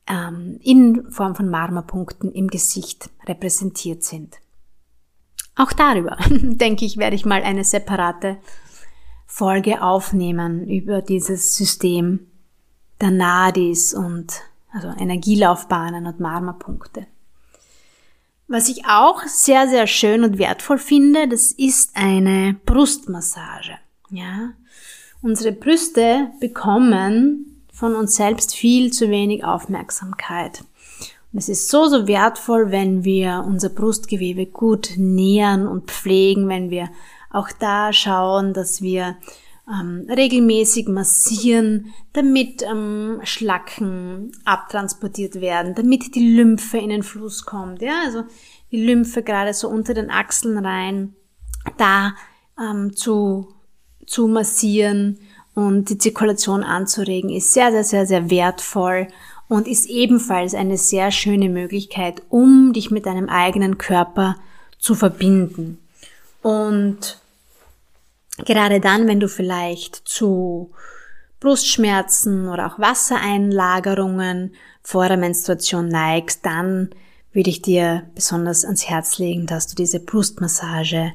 ähm, 0.08 0.60
in 0.62 1.12
Form 1.12 1.36
von 1.36 1.50
Marmerpunkten 1.50 2.32
im 2.32 2.48
Gesicht 2.48 3.10
repräsentiert 3.26 4.04
sind. 4.04 4.38
Auch 5.56 5.74
darüber, 5.74 6.18
denke 6.30 6.86
ich, 6.86 6.98
werde 6.98 7.16
ich 7.16 7.26
mal 7.26 7.44
eine 7.44 7.64
separate 7.64 8.38
Folge 9.26 9.82
aufnehmen 9.82 10.68
über 10.68 11.02
dieses 11.02 11.56
System 11.56 12.28
der 13.00 13.12
Nadis 13.12 13.94
und 13.94 14.42
also 14.72 14.90
Energielaufbahnen 14.90 16.06
und 16.06 16.20
Marmerpunkte. 16.20 17.08
Was 18.52 18.68
ich 18.68 18.84
auch 18.86 19.24
sehr, 19.28 19.70
sehr 19.70 19.88
schön 19.88 20.26
und 20.26 20.38
wertvoll 20.38 20.78
finde, 20.78 21.26
das 21.30 21.54
ist 21.54 21.92
eine 21.96 22.58
Brustmassage. 22.66 23.78
Ja, 24.10 24.50
unsere 25.22 25.54
Brüste 25.54 26.32
bekommen 26.42 27.64
von 27.72 27.96
uns 27.96 28.18
selbst 28.18 28.54
viel 28.54 28.92
zu 28.92 29.10
wenig 29.10 29.46
Aufmerksamkeit. 29.46 30.66
Und 31.32 31.40
es 31.40 31.48
ist 31.48 31.70
so, 31.70 31.88
so 31.88 32.10
wertvoll, 32.10 32.72
wenn 32.72 33.06
wir 33.06 33.46
unser 33.48 33.70
Brustgewebe 33.70 34.48
gut 34.48 34.96
nähern 34.98 35.66
und 35.66 35.90
pflegen, 35.90 36.50
wenn 36.50 36.70
wir 36.70 36.90
auch 37.30 37.54
da 37.58 37.94
schauen, 37.94 38.54
dass 38.54 38.82
wir 38.82 39.16
ähm, 39.68 40.08
regelmäßig 40.10 40.88
massieren, 40.88 41.94
damit 42.14 42.64
ähm, 42.64 43.20
Schlacken 43.24 44.32
abtransportiert 44.46 45.40
werden, 45.42 45.76
damit 45.76 46.16
die 46.16 46.36
Lymphe 46.36 46.78
in 46.78 46.90
den 46.90 47.04
Fluss 47.04 47.46
kommt. 47.46 47.82
Ja, 47.82 48.02
also 48.06 48.24
die 48.72 48.84
Lymphe 48.84 49.24
gerade 49.24 49.54
so 49.54 49.70
unter 49.70 49.94
den 49.94 50.10
Achseln 50.10 50.58
rein, 50.58 51.14
da 51.78 52.14
ähm, 52.60 52.96
zu, 52.96 53.48
zu 54.06 54.28
massieren 54.28 55.20
und 55.54 55.90
die 55.90 55.98
Zirkulation 55.98 56.64
anzuregen, 56.64 57.30
ist 57.30 57.54
sehr, 57.54 57.72
sehr, 57.72 57.84
sehr, 57.84 58.06
sehr 58.06 58.30
wertvoll 58.30 59.08
und 59.48 59.68
ist 59.68 59.90
ebenfalls 59.90 60.54
eine 60.54 60.78
sehr 60.78 61.12
schöne 61.12 61.50
Möglichkeit, 61.50 62.22
um 62.30 62.74
dich 62.74 62.90
mit 62.90 63.06
deinem 63.06 63.28
eigenen 63.28 63.78
Körper 63.78 64.38
zu 64.80 64.96
verbinden. 64.96 65.78
Und 66.42 67.21
Gerade 68.38 68.80
dann, 68.80 69.08
wenn 69.08 69.20
du 69.20 69.28
vielleicht 69.28 69.96
zu 69.96 70.72
Brustschmerzen 71.40 72.48
oder 72.48 72.68
auch 72.68 72.80
Wassereinlagerungen 72.80 74.54
vor 74.82 75.08
der 75.08 75.18
Menstruation 75.18 75.88
neigst, 75.88 76.46
dann 76.46 76.90
würde 77.34 77.50
ich 77.50 77.62
dir 77.62 78.10
besonders 78.16 78.66
ans 78.66 78.88
Herz 78.88 79.18
legen, 79.18 79.48
dass 79.48 79.68
du 79.68 79.76
diese 79.76 80.00
Brustmassage 80.00 81.14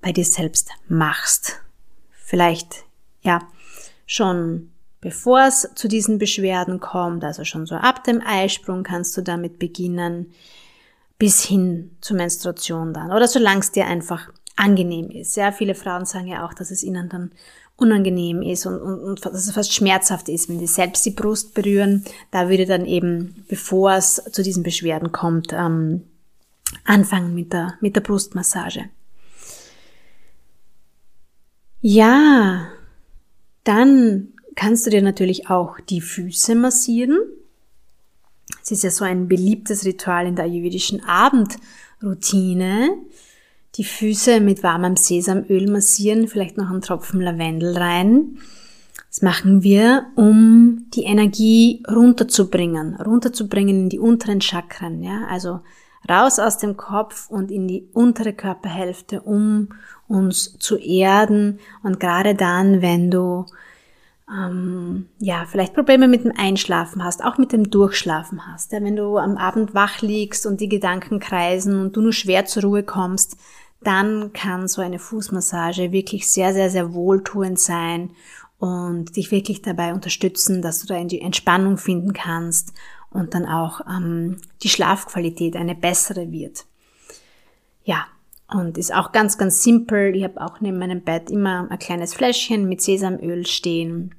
bei 0.00 0.12
dir 0.12 0.24
selbst 0.24 0.70
machst. 0.88 1.60
Vielleicht, 2.10 2.84
ja, 3.22 3.40
schon 4.06 4.70
bevor 5.00 5.46
es 5.46 5.68
zu 5.74 5.86
diesen 5.86 6.18
Beschwerden 6.18 6.80
kommt, 6.80 7.24
also 7.24 7.44
schon 7.44 7.66
so 7.66 7.74
ab 7.74 8.04
dem 8.04 8.22
Eisprung 8.24 8.82
kannst 8.82 9.16
du 9.16 9.22
damit 9.22 9.58
beginnen, 9.58 10.32
bis 11.18 11.44
hin 11.44 11.96
zur 12.00 12.16
Menstruation 12.16 12.94
dann. 12.94 13.12
Oder 13.12 13.28
solange 13.28 13.60
es 13.60 13.70
dir 13.70 13.86
einfach 13.86 14.32
angenehm 14.56 15.10
ist. 15.10 15.34
Sehr 15.34 15.52
viele 15.52 15.74
Frauen 15.74 16.04
sagen 16.04 16.26
ja 16.26 16.46
auch, 16.46 16.54
dass 16.54 16.70
es 16.70 16.82
ihnen 16.82 17.08
dann 17.08 17.32
unangenehm 17.76 18.40
ist 18.42 18.66
und, 18.66 18.80
und, 18.80 19.00
und 19.00 19.24
dass 19.24 19.46
es 19.46 19.52
fast 19.52 19.72
schmerzhaft 19.72 20.28
ist, 20.28 20.48
wenn 20.48 20.60
sie 20.60 20.66
selbst 20.66 21.04
die 21.04 21.10
Brust 21.10 21.54
berühren. 21.54 22.04
Da 22.30 22.48
würde 22.48 22.66
dann 22.66 22.86
eben, 22.86 23.44
bevor 23.48 23.94
es 23.94 24.22
zu 24.30 24.42
diesen 24.42 24.62
Beschwerden 24.62 25.10
kommt, 25.10 25.52
ähm, 25.52 26.04
anfangen 26.84 27.34
mit 27.34 27.52
der, 27.52 27.74
mit 27.80 27.96
der 27.96 28.00
Brustmassage. 28.00 28.84
Ja, 31.80 32.68
dann 33.64 34.28
kannst 34.54 34.86
du 34.86 34.90
dir 34.90 35.02
natürlich 35.02 35.50
auch 35.50 35.80
die 35.80 36.00
Füße 36.00 36.54
massieren. 36.54 37.18
Es 38.62 38.70
ist 38.70 38.84
ja 38.84 38.90
so 38.90 39.04
ein 39.04 39.28
beliebtes 39.28 39.84
Ritual 39.84 40.26
in 40.26 40.36
der 40.36 40.44
ayurvedischen 40.46 41.02
Abendroutine 41.04 42.96
die 43.76 43.84
Füße 43.84 44.40
mit 44.40 44.62
warmem 44.62 44.96
Sesamöl 44.96 45.70
massieren, 45.70 46.28
vielleicht 46.28 46.56
noch 46.56 46.70
einen 46.70 46.82
Tropfen 46.82 47.20
Lavendel 47.20 47.76
rein. 47.76 48.38
Das 49.08 49.22
machen 49.22 49.62
wir, 49.62 50.06
um 50.16 50.86
die 50.94 51.04
Energie 51.04 51.82
runterzubringen, 51.88 52.96
runterzubringen 52.96 53.82
in 53.82 53.88
die 53.88 53.98
unteren 53.98 54.40
Chakren, 54.40 55.02
ja, 55.02 55.26
also 55.28 55.60
raus 56.08 56.38
aus 56.38 56.58
dem 56.58 56.76
Kopf 56.76 57.30
und 57.30 57.50
in 57.50 57.68
die 57.68 57.88
untere 57.92 58.32
Körperhälfte, 58.32 59.22
um 59.22 59.68
uns 60.08 60.58
zu 60.58 60.76
erden 60.76 61.60
und 61.82 61.98
gerade 62.00 62.34
dann, 62.34 62.82
wenn 62.82 63.10
du 63.10 63.46
ähm, 64.28 65.06
ja, 65.18 65.44
vielleicht 65.46 65.74
Probleme 65.74 66.08
mit 66.08 66.24
dem 66.24 66.32
Einschlafen 66.36 67.04
hast, 67.04 67.22
auch 67.22 67.36
mit 67.36 67.52
dem 67.52 67.70
Durchschlafen 67.70 68.46
hast. 68.46 68.72
Ja, 68.72 68.82
wenn 68.82 68.96
du 68.96 69.18
am 69.18 69.36
Abend 69.36 69.74
wach 69.74 70.00
liegst 70.00 70.46
und 70.46 70.60
die 70.60 70.68
Gedanken 70.68 71.20
kreisen 71.20 71.78
und 71.78 71.96
du 71.96 72.00
nur 72.00 72.12
schwer 72.12 72.46
zur 72.46 72.64
Ruhe 72.64 72.82
kommst, 72.82 73.36
dann 73.86 74.32
kann 74.32 74.68
so 74.68 74.82
eine 74.82 74.98
Fußmassage 74.98 75.92
wirklich 75.92 76.30
sehr, 76.30 76.52
sehr, 76.52 76.70
sehr 76.70 76.92
wohltuend 76.94 77.58
sein 77.58 78.10
und 78.58 79.16
dich 79.16 79.30
wirklich 79.30 79.62
dabei 79.62 79.92
unterstützen, 79.92 80.62
dass 80.62 80.80
du 80.80 80.86
da 80.86 80.96
in 80.96 81.08
die 81.08 81.20
Entspannung 81.20 81.76
finden 81.76 82.12
kannst 82.12 82.72
und 83.10 83.34
dann 83.34 83.46
auch 83.46 83.80
ähm, 83.88 84.38
die 84.62 84.68
Schlafqualität 84.68 85.56
eine 85.56 85.74
bessere 85.74 86.30
wird. 86.32 86.64
Ja, 87.84 88.06
und 88.48 88.78
ist 88.78 88.94
auch 88.94 89.12
ganz, 89.12 89.38
ganz 89.38 89.62
simpel. 89.62 90.14
Ich 90.16 90.24
habe 90.24 90.40
auch 90.40 90.60
neben 90.60 90.78
meinem 90.78 91.02
Bett 91.02 91.30
immer 91.30 91.70
ein 91.70 91.78
kleines 91.78 92.14
Fläschchen 92.14 92.68
mit 92.68 92.82
Sesamöl 92.82 93.46
stehen. 93.46 94.14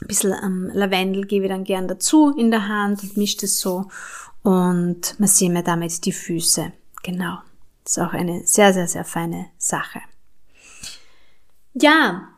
Ein 0.00 0.06
bisschen 0.06 0.34
ähm, 0.42 0.70
Lavendel 0.72 1.26
gebe 1.26 1.46
ich 1.46 1.50
dann 1.50 1.64
gern 1.64 1.88
dazu 1.88 2.34
in 2.36 2.50
der 2.50 2.68
Hand 2.68 3.02
und 3.02 3.16
mische 3.16 3.38
das 3.42 3.58
so 3.58 3.86
und 4.42 5.18
massiere 5.18 5.52
mir 5.52 5.62
damit 5.62 6.04
die 6.04 6.12
Füße. 6.12 6.72
Genau. 7.02 7.38
Ist 7.86 8.00
auch 8.00 8.12
eine 8.12 8.44
sehr, 8.44 8.72
sehr, 8.72 8.88
sehr 8.88 9.04
feine 9.04 9.46
Sache. 9.58 10.00
Ja, 11.74 12.28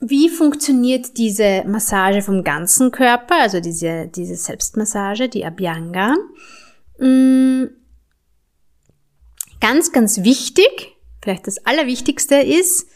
wie 0.00 0.28
funktioniert 0.28 1.16
diese 1.16 1.64
Massage 1.66 2.20
vom 2.20 2.44
ganzen 2.44 2.92
Körper, 2.92 3.36
also 3.40 3.60
diese, 3.60 4.06
diese 4.08 4.36
Selbstmassage, 4.36 5.28
die 5.28 5.46
Abhyanga? 5.46 6.14
Mm, 6.98 7.64
ganz, 9.60 9.92
ganz 9.92 10.22
wichtig, 10.24 10.96
vielleicht 11.22 11.46
das 11.46 11.64
Allerwichtigste 11.64 12.36
ist, 12.36 12.86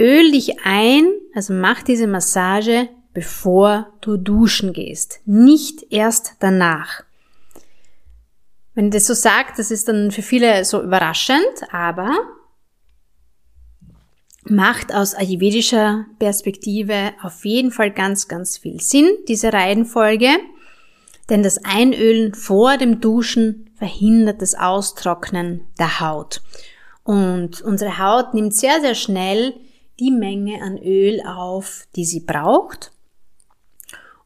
öl 0.00 0.30
dich 0.30 0.60
ein, 0.64 1.06
also 1.34 1.54
mach 1.54 1.82
diese 1.82 2.06
Massage, 2.06 2.88
bevor 3.12 3.92
du 4.00 4.16
duschen 4.16 4.72
gehst, 4.72 5.20
nicht 5.26 5.92
erst 5.92 6.36
danach. 6.38 7.02
Wenn 8.74 8.86
ich 8.86 8.92
das 8.92 9.06
so 9.06 9.14
sagt, 9.14 9.58
das 9.58 9.70
ist 9.70 9.88
dann 9.88 10.10
für 10.10 10.22
viele 10.22 10.64
so 10.64 10.82
überraschend, 10.82 11.72
aber 11.72 12.10
macht 14.44 14.92
aus 14.94 15.14
ayurvedischer 15.14 16.06
Perspektive 16.18 17.12
auf 17.22 17.44
jeden 17.44 17.70
Fall 17.70 17.90
ganz, 17.90 18.28
ganz 18.28 18.58
viel 18.58 18.80
Sinn, 18.80 19.08
diese 19.28 19.52
Reihenfolge. 19.52 20.28
Denn 21.28 21.42
das 21.42 21.64
Einölen 21.64 22.34
vor 22.34 22.76
dem 22.76 23.00
Duschen 23.00 23.70
verhindert 23.76 24.42
das 24.42 24.54
Austrocknen 24.54 25.62
der 25.78 26.00
Haut. 26.00 26.42
Und 27.04 27.60
unsere 27.62 27.98
Haut 27.98 28.34
nimmt 28.34 28.54
sehr, 28.54 28.80
sehr 28.80 28.94
schnell 28.94 29.54
die 30.00 30.10
Menge 30.10 30.62
an 30.62 30.78
Öl 30.78 31.22
auf, 31.24 31.86
die 31.94 32.04
sie 32.04 32.20
braucht. 32.20 32.92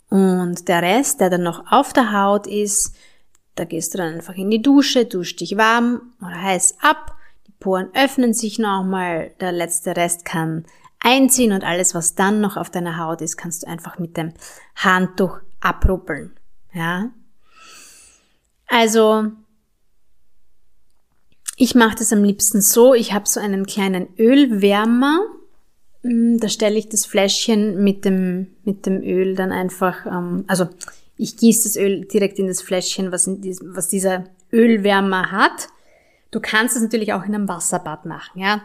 Und 0.09 0.69
der 0.69 0.83
Rest, 0.83 1.21
der 1.21 1.31
dann 1.31 1.43
noch 1.43 1.71
auf 1.71 1.93
der 1.93 2.13
Haut 2.13 2.47
ist, 2.47 2.95
da 3.57 3.65
gehst 3.65 3.95
du 3.95 3.99
dann 3.99 4.15
einfach 4.15 4.35
in 4.35 4.51
die 4.51 4.63
Dusche, 4.63 5.05
dusch 5.05 5.37
dich 5.37 5.57
warm 5.57 6.01
oder 6.21 6.41
heiß 6.41 6.77
ab 6.81 7.17
Poren 7.61 7.89
öffnen 7.95 8.35
sich 8.35 8.59
nochmal, 8.59 9.33
der 9.41 9.53
letzte 9.53 9.97
Rest 9.97 10.25
kann 10.25 10.65
einziehen 11.01 11.53
und 11.53 11.65
alles, 11.65 11.95
was 11.95 12.15
dann 12.15 12.41
noch 12.41 12.57
auf 12.57 12.71
deiner 12.71 12.99
Haut 12.99 13.21
ist, 13.23 13.37
kannst 13.37 13.63
du 13.63 13.67
einfach 13.69 13.99
mit 13.99 14.17
dem 14.17 14.33
Handtuch 14.75 15.41
abruppeln. 15.61 16.33
Ja? 16.73 17.11
Also, 18.67 19.33
ich 21.57 21.75
mache 21.75 21.97
das 21.97 22.13
am 22.13 22.25
liebsten 22.25 22.61
so, 22.61 22.95
ich 22.95 23.13
habe 23.13 23.29
so 23.29 23.41
einen 23.41 23.67
kleinen 23.67 24.09
Ölwärmer, 24.19 25.21
hm, 26.03 26.39
da 26.39 26.49
stelle 26.49 26.77
ich 26.77 26.89
das 26.89 27.07
Fläschchen 27.07 27.83
mit 27.83 28.05
dem, 28.05 28.49
mit 28.65 28.87
dem 28.87 29.03
Öl 29.03 29.35
dann 29.35 29.53
einfach, 29.53 30.07
ähm, 30.07 30.45
also 30.47 30.69
ich 31.17 31.37
gieße 31.37 31.69
das 31.69 31.77
Öl 31.77 32.05
direkt 32.05 32.39
in 32.39 32.47
das 32.47 32.63
Fläschchen, 32.63 33.13
was, 33.13 33.27
in 33.27 33.41
dies, 33.41 33.61
was 33.63 33.89
dieser 33.89 34.25
Ölwärmer 34.53 35.31
hat 35.33 35.69
Du 36.31 36.41
kannst 36.41 36.77
es 36.77 36.83
natürlich 36.83 37.13
auch 37.13 37.25
in 37.25 37.35
einem 37.35 37.49
Wasserbad 37.49 38.05
machen, 38.05 38.41
ja. 38.41 38.63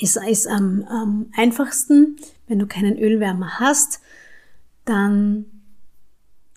Ist, 0.00 0.16
ist 0.16 0.46
am, 0.46 0.84
am 0.88 1.30
einfachsten, 1.36 2.16
wenn 2.46 2.58
du 2.58 2.66
keinen 2.66 2.98
Ölwärmer 2.98 3.60
hast, 3.60 4.00
dann 4.84 5.46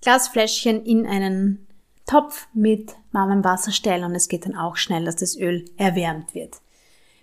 Glasfläschchen 0.01 0.83
in 0.85 1.05
einen 1.05 1.67
Topf 2.05 2.47
mit 2.53 2.95
warmem 3.11 3.43
Wasser 3.43 3.71
stellen 3.71 4.03
und 4.03 4.15
es 4.15 4.29
geht 4.29 4.45
dann 4.45 4.55
auch 4.55 4.77
schnell, 4.77 5.05
dass 5.05 5.17
das 5.17 5.37
Öl 5.37 5.65
erwärmt 5.77 6.33
wird. 6.33 6.55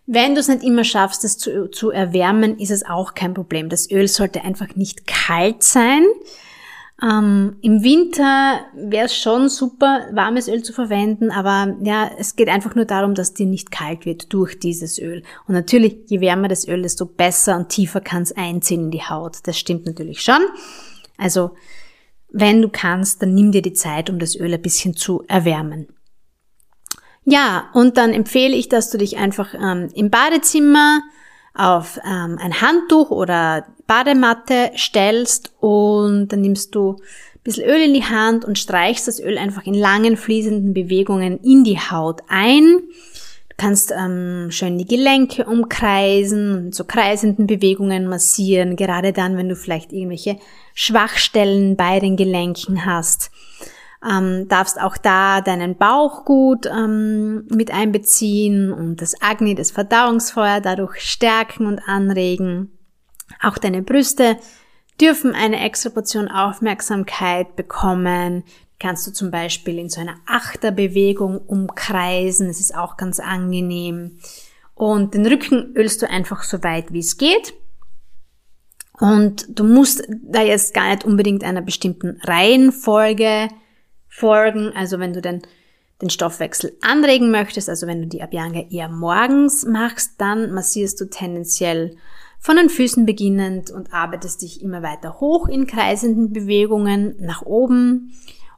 Wenn 0.07 0.35
du 0.35 0.41
es 0.41 0.49
nicht 0.49 0.65
immer 0.65 0.85
schaffst, 0.85 1.25
es 1.25 1.39
zu, 1.39 1.71
zu 1.71 1.91
erwärmen, 1.91 2.59
ist 2.59 2.71
es 2.71 2.85
auch 2.85 3.15
kein 3.15 3.35
Problem. 3.35 3.69
Das 3.69 3.91
Öl 3.91 4.09
sollte 4.09 4.43
einfach 4.43 4.75
nicht 4.75 5.07
kalt 5.07 5.63
sein, 5.63 6.05
ähm, 7.03 7.57
Im 7.63 7.83
Winter 7.83 8.61
wäre 8.75 9.07
es 9.07 9.17
schon 9.17 9.49
super, 9.49 10.07
warmes 10.13 10.47
Öl 10.47 10.63
zu 10.63 10.73
verwenden, 10.73 11.33
aber 11.33 11.77
ja, 11.83 12.09
es 12.17 12.37
geht 12.37 12.49
einfach 12.49 12.77
nur 12.77 12.85
darum, 12.85 13.15
dass 13.15 13.35
dir 13.35 13.47
nicht 13.47 13.73
kalt 13.73 14.07
wird 14.07 14.33
durch 14.33 14.61
dieses 14.61 15.01
Öl. 15.01 15.25
Und 15.49 15.55
natürlich, 15.55 15.97
je 16.07 16.21
wärmer 16.21 16.47
das 16.47 16.69
Öl, 16.69 16.83
desto 16.83 17.07
besser 17.07 17.57
und 17.57 17.71
tiefer 17.71 18.01
kann 18.01 18.23
es 18.23 18.37
einziehen 18.37 18.85
in 18.85 18.91
die 18.93 19.03
Haut. 19.03 19.39
Das 19.45 19.59
stimmt 19.59 19.85
natürlich 19.85 20.23
schon. 20.23 20.41
Also, 21.19 21.57
wenn 22.31 22.63
du 22.63 22.69
kannst, 22.69 23.21
dann 23.21 23.35
nimm 23.35 23.51
dir 23.51 23.63
die 23.63 23.73
Zeit, 23.73 24.09
um 24.09 24.21
das 24.21 24.37
Öl 24.37 24.55
ein 24.55 24.63
bisschen 24.63 24.95
zu 24.95 25.25
erwärmen. 25.27 25.89
Ja, 27.25 27.71
und 27.75 27.97
dann 27.97 28.13
empfehle 28.13 28.55
ich, 28.55 28.69
dass 28.69 28.91
du 28.91 28.99
dich 28.99 29.17
einfach 29.17 29.55
ähm, 29.55 29.89
im 29.95 30.11
Badezimmer 30.11 31.01
auf 31.55 31.99
ähm, 32.05 32.39
ein 32.41 32.61
Handtuch 32.61 33.11
oder 33.11 33.67
Badematte 33.87 34.71
stellst 34.77 35.53
und 35.61 36.29
dann 36.29 36.41
nimmst 36.41 36.75
du 36.75 36.93
ein 36.93 37.41
bisschen 37.45 37.69
Öl 37.69 37.83
in 37.83 37.95
die 37.95 38.05
Hand 38.05 38.45
und 38.45 38.59
streichst 38.59 39.07
das 39.07 39.21
Öl 39.21 39.37
einfach 39.37 39.65
in 39.65 39.75
langen 39.75 40.17
fließenden 40.17 40.73
Bewegungen 40.73 41.39
in 41.41 41.65
die 41.65 41.79
Haut 41.79 42.23
ein. 42.29 42.81
Du 43.51 43.57
kannst 43.59 43.93
ähm, 43.93 44.49
schön 44.51 44.79
die 44.79 44.87
Gelenke 44.87 45.45
umkreisen 45.45 46.57
und 46.57 46.75
so 46.75 46.85
kreisenden 46.85 47.47
Bewegungen 47.47 48.09
massieren, 48.09 48.77
gerade 48.77 49.13
dann, 49.13 49.37
wenn 49.37 49.49
du 49.49 49.57
vielleicht 49.57 49.93
irgendwelche 49.93 50.39
Schwachstellen 50.75 51.77
bei 51.77 52.01
den 52.01 52.17
Gelenken 52.17 52.87
hast 52.87 53.31
ähm, 54.09 54.49
darfst 54.49 54.81
auch 54.81 54.97
da 54.97 55.41
deinen 55.41 55.77
Bauch 55.77 56.25
gut 56.25 56.67
ähm, 56.67 57.47
mit 57.51 57.73
einbeziehen 57.73 58.73
und 58.73 59.01
das 59.01 59.21
Agni, 59.21 59.55
das 59.55 59.71
Verdauungsfeuer 59.71 60.61
dadurch 60.61 61.01
stärken 61.01 61.67
und 61.67 61.81
anregen. 61.87 62.79
Auch 63.41 63.59
deine 63.59 63.83
Brüste 63.83 64.37
dürfen 65.01 65.35
eine 65.35 65.61
extra 65.65 65.91
Portion 65.91 66.29
Aufmerksamkeit 66.29 67.57
bekommen. 67.57 68.45
Kannst 68.79 69.07
du 69.07 69.13
zum 69.13 69.31
Beispiel 69.31 69.79
in 69.79 69.89
so 69.89 70.01
einer 70.01 70.17
Achterbewegung 70.27 71.39
umkreisen. 71.39 72.49
Es 72.49 72.61
ist 72.61 72.77
auch 72.77 72.97
ganz 72.97 73.21
angenehm. 73.21 74.19
Und 74.75 75.15
den 75.15 75.27
Rücken 75.27 75.75
ölst 75.77 76.03
du 76.03 76.11
einfach 76.11 76.43
so 76.43 76.63
weit 76.65 76.93
wie 76.93 76.99
es 76.99 77.17
geht. 77.17 77.55
Und 78.99 79.47
du 79.59 79.65
musst 79.65 80.03
da 80.23 80.43
jetzt 80.43 80.75
gar 80.75 80.91
nicht 80.91 81.05
unbedingt 81.05 81.45
einer 81.45 81.63
bestimmten 81.63 82.21
Reihenfolge 82.23 83.49
folgen. 84.13 84.73
Also 84.77 84.99
wenn 84.99 85.13
du 85.13 85.23
den, 85.23 85.43
den 86.01 86.11
Stoffwechsel 86.11 86.77
anregen 86.83 87.31
möchtest, 87.31 87.69
also 87.69 87.87
wenn 87.87 88.03
du 88.03 88.07
die 88.07 88.23
Abhyanga 88.23 88.61
eher 88.71 88.89
morgens 88.89 89.65
machst, 89.65 90.21
dann 90.21 90.53
massierst 90.53 91.01
du 91.01 91.07
tendenziell 91.07 91.97
von 92.39 92.57
den 92.57 92.69
Füßen 92.69 93.07
beginnend 93.07 93.71
und 93.71 93.95
arbeitest 93.95 94.43
dich 94.43 94.63
immer 94.63 94.83
weiter 94.83 95.21
hoch 95.21 95.49
in 95.49 95.67
kreisenden 95.67 96.33
Bewegungen 96.33 97.15
nach 97.21 97.43
oben. 97.43 98.13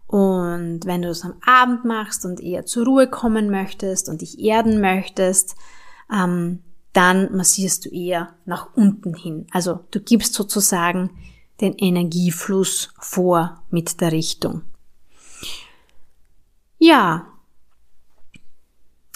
Und 0.06 0.80
wenn 0.84 1.02
du 1.02 1.08
es 1.08 1.22
am 1.22 1.34
Abend 1.44 1.84
machst 1.84 2.24
und 2.24 2.40
eher 2.40 2.66
zur 2.66 2.86
Ruhe 2.86 3.06
kommen 3.08 3.50
möchtest 3.50 4.08
und 4.08 4.22
dich 4.22 4.38
erden 4.40 4.80
möchtest, 4.80 5.54
ähm, 6.12 6.60
dann 6.92 7.36
massierst 7.36 7.84
du 7.84 7.90
eher 7.90 8.34
nach 8.44 8.74
unten 8.74 9.14
hin. 9.14 9.46
Also 9.50 9.80
du 9.90 10.00
gibst 10.00 10.34
sozusagen 10.34 11.10
den 11.60 11.74
Energiefluss 11.74 12.92
vor 12.98 13.62
mit 13.70 14.00
der 14.00 14.12
Richtung. 14.12 14.62
Ja. 16.84 17.24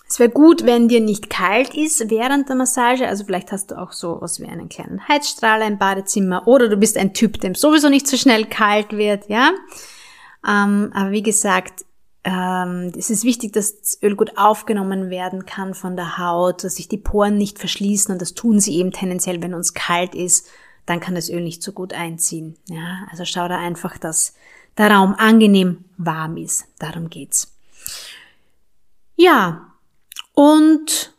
Es 0.08 0.18
wäre 0.18 0.30
gut, 0.30 0.64
wenn 0.64 0.88
dir 0.88 1.02
nicht 1.02 1.28
kalt 1.28 1.74
ist 1.74 2.08
während 2.08 2.48
der 2.48 2.56
Massage. 2.56 3.06
Also 3.06 3.26
vielleicht 3.26 3.52
hast 3.52 3.70
du 3.70 3.78
auch 3.78 3.92
so 3.92 4.22
was 4.22 4.40
wie 4.40 4.46
einen 4.46 4.70
kleinen 4.70 5.06
Heizstrahler 5.06 5.66
im 5.66 5.76
Badezimmer 5.76 6.48
oder 6.48 6.70
du 6.70 6.78
bist 6.78 6.96
ein 6.96 7.12
Typ, 7.12 7.38
dem 7.42 7.54
sowieso 7.54 7.90
nicht 7.90 8.06
so 8.06 8.16
schnell 8.16 8.46
kalt 8.46 8.92
wird, 8.92 9.28
ja. 9.28 9.50
Ähm, 10.48 10.92
aber 10.94 11.10
wie 11.10 11.22
gesagt, 11.22 11.84
ähm, 12.24 12.90
es 12.96 13.10
ist 13.10 13.24
wichtig, 13.24 13.52
dass 13.52 13.78
das 13.78 14.02
Öl 14.02 14.16
gut 14.16 14.38
aufgenommen 14.38 15.10
werden 15.10 15.44
kann 15.44 15.74
von 15.74 15.94
der 15.94 16.16
Haut, 16.16 16.64
dass 16.64 16.76
sich 16.76 16.88
die 16.88 16.96
Poren 16.96 17.36
nicht 17.36 17.58
verschließen 17.58 18.10
und 18.10 18.22
das 18.22 18.32
tun 18.32 18.60
sie 18.60 18.76
eben 18.76 18.92
tendenziell, 18.92 19.42
wenn 19.42 19.52
uns 19.52 19.74
kalt 19.74 20.14
ist, 20.14 20.48
dann 20.86 21.00
kann 21.00 21.16
das 21.16 21.28
Öl 21.28 21.42
nicht 21.42 21.62
so 21.62 21.72
gut 21.72 21.92
einziehen. 21.92 22.56
Ja, 22.66 23.06
also 23.10 23.26
schau 23.26 23.46
da 23.46 23.58
einfach, 23.58 23.98
dass 23.98 24.32
der 24.78 24.90
Raum 24.90 25.14
angenehm 25.18 25.84
warm 25.98 26.38
ist. 26.38 26.66
Darum 26.78 27.10
geht's. 27.10 27.57
Ja, 29.20 29.74
und 30.32 31.12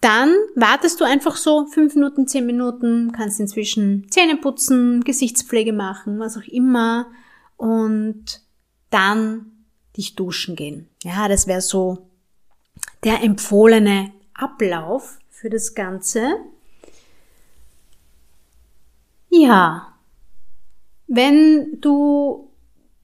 dann 0.00 0.34
wartest 0.54 0.98
du 0.98 1.04
einfach 1.04 1.36
so 1.36 1.66
fünf 1.66 1.94
Minuten, 1.94 2.26
zehn 2.26 2.46
Minuten, 2.46 3.12
kannst 3.12 3.38
inzwischen 3.38 4.10
Zähne 4.10 4.38
putzen, 4.38 5.04
Gesichtspflege 5.04 5.74
machen, 5.74 6.18
was 6.18 6.38
auch 6.38 6.48
immer 6.48 7.10
und 7.58 8.40
dann 8.88 9.66
dich 9.94 10.14
duschen 10.14 10.56
gehen. 10.56 10.88
Ja, 11.02 11.28
das 11.28 11.46
wäre 11.46 11.60
so 11.60 12.08
der 13.04 13.22
empfohlene 13.22 14.10
Ablauf 14.32 15.18
für 15.28 15.50
das 15.50 15.74
Ganze. 15.74 16.30
Ja, 19.28 19.98
wenn 21.06 21.78
du 21.82 22.50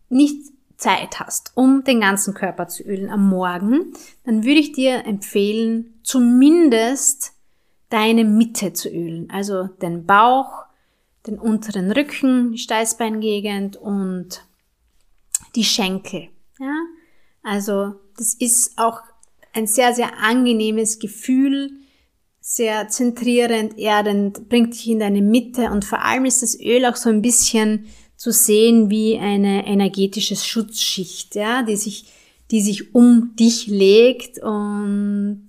nicht 0.08 0.53
Zeit 0.76 1.20
hast, 1.20 1.52
um 1.54 1.84
den 1.84 2.00
ganzen 2.00 2.34
Körper 2.34 2.68
zu 2.68 2.82
ölen 2.82 3.10
am 3.10 3.28
Morgen, 3.28 3.92
dann 4.24 4.44
würde 4.44 4.60
ich 4.60 4.72
dir 4.72 5.06
empfehlen, 5.06 5.94
zumindest 6.02 7.32
deine 7.88 8.24
Mitte 8.24 8.72
zu 8.72 8.88
ölen. 8.88 9.30
Also 9.30 9.64
den 9.64 10.06
Bauch, 10.06 10.64
den 11.26 11.38
unteren 11.38 11.92
Rücken, 11.92 12.52
die 12.52 12.58
Steißbeingegend 12.58 13.76
und 13.76 14.44
die 15.54 15.64
Schenkel. 15.64 16.28
Ja? 16.58 16.74
Also 17.42 17.94
das 18.16 18.34
ist 18.34 18.78
auch 18.78 19.00
ein 19.52 19.66
sehr, 19.66 19.94
sehr 19.94 20.18
angenehmes 20.18 20.98
Gefühl, 20.98 21.70
sehr 22.40 22.88
zentrierend, 22.88 23.78
erdend, 23.78 24.48
bringt 24.48 24.74
dich 24.74 24.88
in 24.90 24.98
deine 24.98 25.22
Mitte 25.22 25.70
und 25.70 25.84
vor 25.84 26.04
allem 26.04 26.26
ist 26.26 26.42
das 26.42 26.58
Öl 26.60 26.84
auch 26.84 26.96
so 26.96 27.08
ein 27.08 27.22
bisschen 27.22 27.87
zu 28.24 28.32
sehen 28.32 28.88
wie 28.88 29.18
eine 29.18 29.66
energetische 29.66 30.34
Schutzschicht, 30.34 31.34
ja, 31.34 31.62
die 31.62 31.76
sich, 31.76 32.06
die 32.50 32.62
sich 32.62 32.94
um 32.94 33.37
dich 33.37 33.66
legt 33.66 34.38
und 34.38 35.46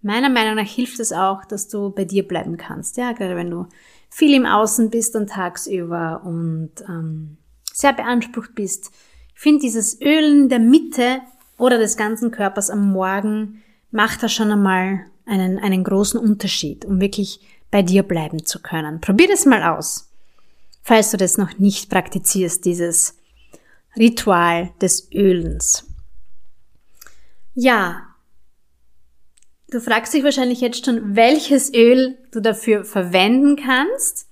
Meiner 0.00 0.28
Meinung 0.28 0.54
nach 0.54 0.70
hilft 0.70 1.00
es 1.00 1.12
auch, 1.12 1.44
dass 1.44 1.66
du 1.66 1.90
bei 1.90 2.04
dir 2.04 2.26
bleiben 2.26 2.56
kannst. 2.56 2.98
Ja, 2.98 3.12
gerade 3.12 3.34
wenn 3.34 3.50
du 3.50 3.66
viel 4.10 4.32
im 4.32 4.46
Außen 4.46 4.90
bist 4.90 5.16
und 5.16 5.30
tagsüber 5.30 6.22
und 6.24 6.70
ähm, 6.88 7.36
sehr 7.72 7.92
beansprucht 7.94 8.54
bist. 8.54 8.92
Ich 9.34 9.40
finde 9.40 9.62
dieses 9.62 10.00
Ölen 10.00 10.48
der 10.48 10.60
Mitte 10.60 11.20
oder 11.56 11.78
des 11.78 11.96
ganzen 11.96 12.30
Körpers 12.30 12.70
am 12.70 12.92
Morgen 12.92 13.60
macht 13.90 14.22
da 14.22 14.28
schon 14.28 14.52
einmal 14.52 15.06
einen, 15.26 15.58
einen 15.58 15.82
großen 15.82 16.20
Unterschied, 16.20 16.84
um 16.84 17.00
wirklich 17.00 17.40
bei 17.72 17.82
dir 17.82 18.04
bleiben 18.04 18.46
zu 18.46 18.62
können. 18.62 19.00
Probier 19.00 19.26
das 19.26 19.46
mal 19.46 19.64
aus, 19.64 20.07
falls 20.88 21.10
du 21.10 21.18
das 21.18 21.36
noch 21.36 21.58
nicht 21.58 21.90
praktizierst, 21.90 22.64
dieses 22.64 23.18
Ritual 23.94 24.70
des 24.80 25.12
Ölens. 25.12 25.84
Ja, 27.54 28.04
du 29.70 29.82
fragst 29.82 30.14
dich 30.14 30.24
wahrscheinlich 30.24 30.62
jetzt 30.62 30.86
schon, 30.86 31.14
welches 31.14 31.74
Öl 31.74 32.16
du 32.30 32.40
dafür 32.40 32.86
verwenden 32.86 33.56
kannst. 33.56 34.28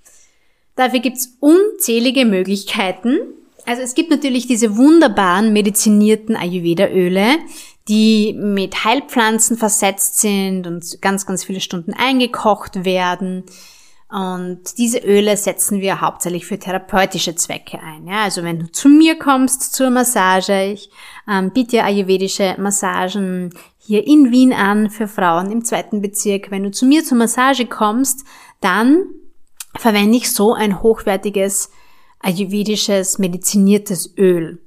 Dafür 0.77 1.01
gibt's 1.01 1.37
unzählige 1.41 2.25
Möglichkeiten. 2.25 3.19
Also 3.67 3.83
es 3.83 3.95
gibt 3.95 4.11
natürlich 4.11 4.47
diese 4.47 4.79
wunderbaren 4.79 5.53
medizinierten 5.53 6.37
Ayurveda-Öle, 6.37 7.37
die 7.87 8.33
mit 8.33 8.83
Heilpflanzen 8.83 9.59
versetzt 9.59 10.21
sind 10.21 10.67
und 10.67 11.03
ganz, 11.03 11.27
ganz 11.27 11.45
viele 11.45 11.61
Stunden 11.61 11.93
eingekocht 11.93 12.87
werden. 12.87 13.45
Und 14.09 14.79
diese 14.79 14.99
Öle 14.99 15.37
setzen 15.37 15.81
wir 15.81 16.01
hauptsächlich 16.01 16.47
für 16.47 16.59
therapeutische 16.59 17.35
Zwecke 17.35 17.81
ein. 17.81 18.07
Ja, 18.07 18.23
also 18.23 18.45
wenn 18.45 18.61
du 18.61 18.71
zu 18.71 18.89
mir 18.89 19.19
kommst 19.19 19.75
zur 19.75 19.91
Massage, 19.91 20.73
ich 20.73 20.91
ähm, 21.29 21.51
biete 21.51 21.83
ayurvedische 21.83 22.55
Massagen 22.59 23.53
hier 23.79 24.07
in 24.07 24.31
Wien 24.31 24.53
an 24.53 24.91
für 24.91 25.09
Frauen 25.09 25.51
im 25.51 25.65
zweiten 25.65 26.03
Bezirk. 26.03 26.53
Wenn 26.53 26.63
du 26.63 26.71
zu 26.71 26.87
mir 26.87 27.05
zur 27.05 27.19
Massage 27.19 27.67
kommst, 27.67 28.25
dann 28.61 29.07
verwende 29.77 30.19
ich 30.19 30.33
so 30.33 30.55
ein 30.55 30.83
hochwertiges 30.83 31.71
ayurvedisches 32.21 33.19
mediziniertes 33.19 34.17
Öl. 34.17 34.61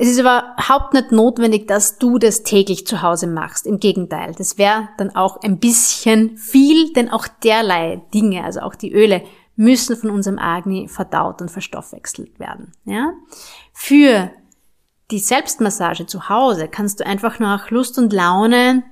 Es 0.00 0.06
ist 0.06 0.20
überhaupt 0.20 0.94
nicht 0.94 1.10
notwendig, 1.10 1.66
dass 1.66 1.98
du 1.98 2.18
das 2.18 2.44
täglich 2.44 2.86
zu 2.86 3.02
Hause 3.02 3.26
machst. 3.26 3.66
Im 3.66 3.80
Gegenteil, 3.80 4.32
das 4.38 4.56
wäre 4.56 4.88
dann 4.96 5.16
auch 5.16 5.42
ein 5.42 5.58
bisschen 5.58 6.38
viel, 6.38 6.92
denn 6.92 7.10
auch 7.10 7.26
derlei 7.42 8.00
Dinge, 8.14 8.44
also 8.44 8.60
auch 8.60 8.76
die 8.76 8.92
Öle, 8.92 9.24
müssen 9.56 9.96
von 9.96 10.10
unserem 10.10 10.38
Agni 10.38 10.86
verdaut 10.86 11.42
und 11.42 11.50
verstoffwechselt 11.50 12.38
werden. 12.38 12.70
Ja? 12.84 13.12
Für 13.72 14.30
die 15.10 15.18
Selbstmassage 15.18 16.06
zu 16.06 16.28
Hause 16.28 16.68
kannst 16.68 17.00
du 17.00 17.06
einfach 17.06 17.40
nach 17.40 17.72
Lust 17.72 17.98
und 17.98 18.12
Laune 18.12 18.84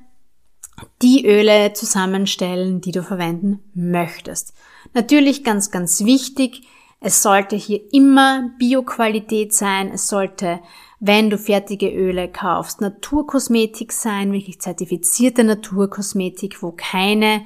die 1.03 1.25
Öle 1.25 1.73
zusammenstellen, 1.73 2.81
die 2.81 2.91
du 2.91 3.05
verwenden 3.05 3.61
möchtest. 3.75 4.55
Natürlich 4.93 5.45
ganz, 5.45 5.71
ganz 5.71 6.05
wichtig, 6.05 6.67
es 6.99 7.23
sollte 7.23 7.55
hier 7.55 7.81
immer 7.93 8.51
Bioqualität 8.59 9.55
sein, 9.55 9.93
es 9.93 10.09
sollte 10.09 10.59
wenn 10.99 11.31
du 11.31 11.39
fertige 11.39 11.91
Öle 11.91 12.29
kaufst, 12.29 12.81
Naturkosmetik 12.81 13.93
sein, 13.93 14.33
wirklich 14.33 14.61
zertifizierte 14.61 15.45
Naturkosmetik, 15.45 16.63
wo 16.63 16.73
keine 16.73 17.43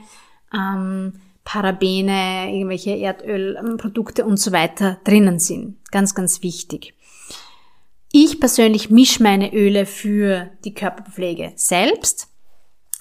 ähm, 0.55 1.21
Parabene, 1.45 2.53
irgendwelche 2.53 2.93
Erdölprodukte 2.93 4.25
und 4.25 4.39
so 4.39 4.53
weiter 4.53 4.99
drinnen 5.05 5.39
sind. 5.39 5.79
Ganz, 5.91 6.15
ganz 6.15 6.43
wichtig. 6.43 6.95
Ich 8.13 8.41
persönlich 8.41 8.91
mische 8.91 9.23
meine 9.23 9.53
Öle 9.53 9.87
für 9.87 10.51
die 10.65 10.75
Körperpflege 10.75 11.53
selbst. 11.57 12.29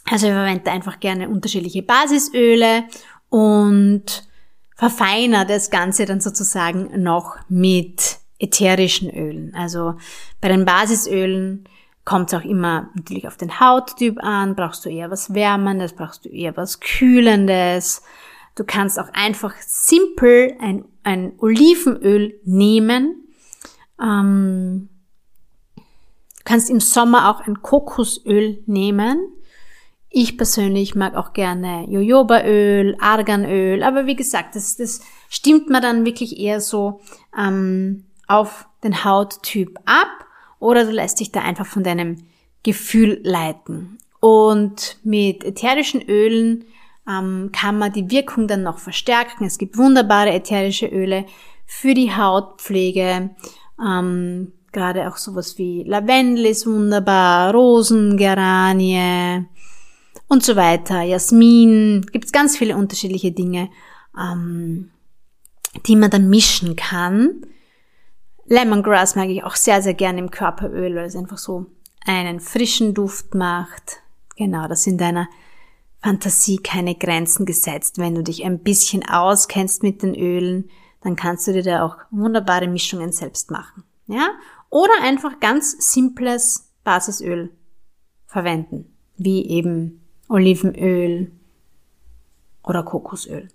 Also 0.05 0.27
ich 0.27 0.33
verwende 0.33 0.71
einfach 0.71 0.99
gerne 0.99 1.29
unterschiedliche 1.29 1.83
Basisöle 1.83 2.85
und 3.29 4.27
verfeiner 4.75 5.45
das 5.45 5.69
Ganze 5.69 6.05
dann 6.05 6.21
sozusagen 6.21 7.01
noch 7.01 7.37
mit 7.49 8.18
ätherischen 8.39 9.09
Ölen. 9.09 9.53
Also 9.53 9.95
bei 10.41 10.47
den 10.47 10.65
Basisölen 10.65 11.65
kommt 12.05 12.33
es 12.33 12.39
auch 12.39 12.45
immer 12.45 12.89
natürlich 12.95 13.27
auf 13.27 13.37
den 13.37 13.59
Hauttyp 13.59 14.17
an. 14.23 14.55
Brauchst 14.55 14.85
du 14.85 14.89
eher 14.89 15.11
was 15.11 15.33
Wärmendes, 15.33 15.93
brauchst 15.93 16.25
du 16.25 16.29
eher 16.29 16.57
was 16.57 16.79
Kühlendes. 16.79 18.01
Du 18.55 18.63
kannst 18.63 18.99
auch 18.99 19.09
einfach 19.13 19.53
simpel 19.61 20.55
ein, 20.59 20.85
ein 21.03 21.33
Olivenöl 21.37 22.39
nehmen. 22.45 23.27
Ähm, 24.01 24.89
du 25.75 26.43
kannst 26.45 26.69
im 26.69 26.79
Sommer 26.79 27.29
auch 27.29 27.41
ein 27.41 27.61
Kokosöl 27.61 28.63
nehmen. 28.65 29.19
Ich 30.09 30.37
persönlich 30.37 30.95
mag 30.95 31.15
auch 31.15 31.33
gerne 31.33 31.85
Jojobaöl, 31.87 32.97
Arganöl, 32.99 33.83
aber 33.83 34.07
wie 34.07 34.15
gesagt, 34.15 34.55
das, 34.55 34.75
das 34.75 35.01
stimmt 35.29 35.69
mir 35.69 35.81
dann 35.81 36.03
wirklich 36.03 36.39
eher 36.39 36.59
so 36.59 37.01
ähm, 37.37 38.08
auf 38.29 38.67
den 38.83 39.03
Hauttyp 39.03 39.77
ab 39.85 40.07
oder 40.59 40.85
du 40.85 40.91
lässt 40.91 41.19
dich 41.19 41.31
da 41.31 41.41
einfach 41.41 41.65
von 41.65 41.83
deinem 41.83 42.23
Gefühl 42.63 43.19
leiten. 43.23 43.97
Und 44.19 44.97
mit 45.03 45.43
ätherischen 45.43 46.01
Ölen 46.01 46.65
ähm, 47.09 47.49
kann 47.51 47.77
man 47.77 47.93
die 47.93 48.11
Wirkung 48.11 48.47
dann 48.47 48.63
noch 48.63 48.77
verstärken. 48.77 49.45
Es 49.45 49.57
gibt 49.57 49.77
wunderbare 49.77 50.31
ätherische 50.31 50.87
Öle 50.87 51.25
für 51.65 51.93
die 51.93 52.15
Hautpflege. 52.15 53.31
Ähm, 53.81 54.53
Gerade 54.71 55.09
auch 55.09 55.17
sowas 55.17 55.57
wie 55.57 55.83
Lavendel 55.83 56.45
ist 56.45 56.67
wunderbar, 56.67 57.51
Rosen, 57.55 58.17
Geranie 58.17 59.45
und 60.27 60.43
so 60.43 60.55
weiter. 60.55 61.01
Jasmin, 61.01 62.05
gibt's 62.11 62.31
ganz 62.31 62.55
viele 62.55 62.77
unterschiedliche 62.77 63.31
Dinge, 63.31 63.69
ähm, 64.15 64.91
die 65.87 65.95
man 65.95 66.11
dann 66.11 66.29
mischen 66.29 66.75
kann 66.75 67.45
Lemongrass 68.49 69.15
mag 69.15 69.29
ich 69.29 69.43
auch 69.43 69.55
sehr, 69.55 69.81
sehr 69.81 69.93
gerne 69.93 70.19
im 70.19 70.31
Körperöl, 70.31 70.95
weil 70.95 71.05
es 71.05 71.15
einfach 71.15 71.37
so 71.37 71.67
einen 72.05 72.39
frischen 72.39 72.95
Duft 72.95 73.35
macht. 73.35 74.01
Genau, 74.35 74.67
das 74.67 74.83
sind 74.83 74.99
deiner 74.99 75.29
Fantasie 76.01 76.57
keine 76.57 76.95
Grenzen 76.95 77.45
gesetzt. 77.45 77.99
Wenn 77.99 78.15
du 78.15 78.23
dich 78.23 78.43
ein 78.43 78.59
bisschen 78.59 79.07
auskennst 79.07 79.83
mit 79.83 80.01
den 80.01 80.15
Ölen, 80.15 80.69
dann 81.01 81.15
kannst 81.15 81.47
du 81.47 81.53
dir 81.53 81.61
da 81.61 81.85
auch 81.85 81.97
wunderbare 82.09 82.67
Mischungen 82.67 83.11
selbst 83.11 83.51
machen. 83.51 83.83
Ja? 84.07 84.31
Oder 84.69 84.93
einfach 85.03 85.39
ganz 85.39 85.93
simples 85.93 86.71
Basisöl 86.83 87.51
verwenden, 88.25 88.91
wie 89.15 89.47
eben 89.47 90.01
Olivenöl 90.27 91.31
oder 92.63 92.81
Kokosöl. 92.83 93.47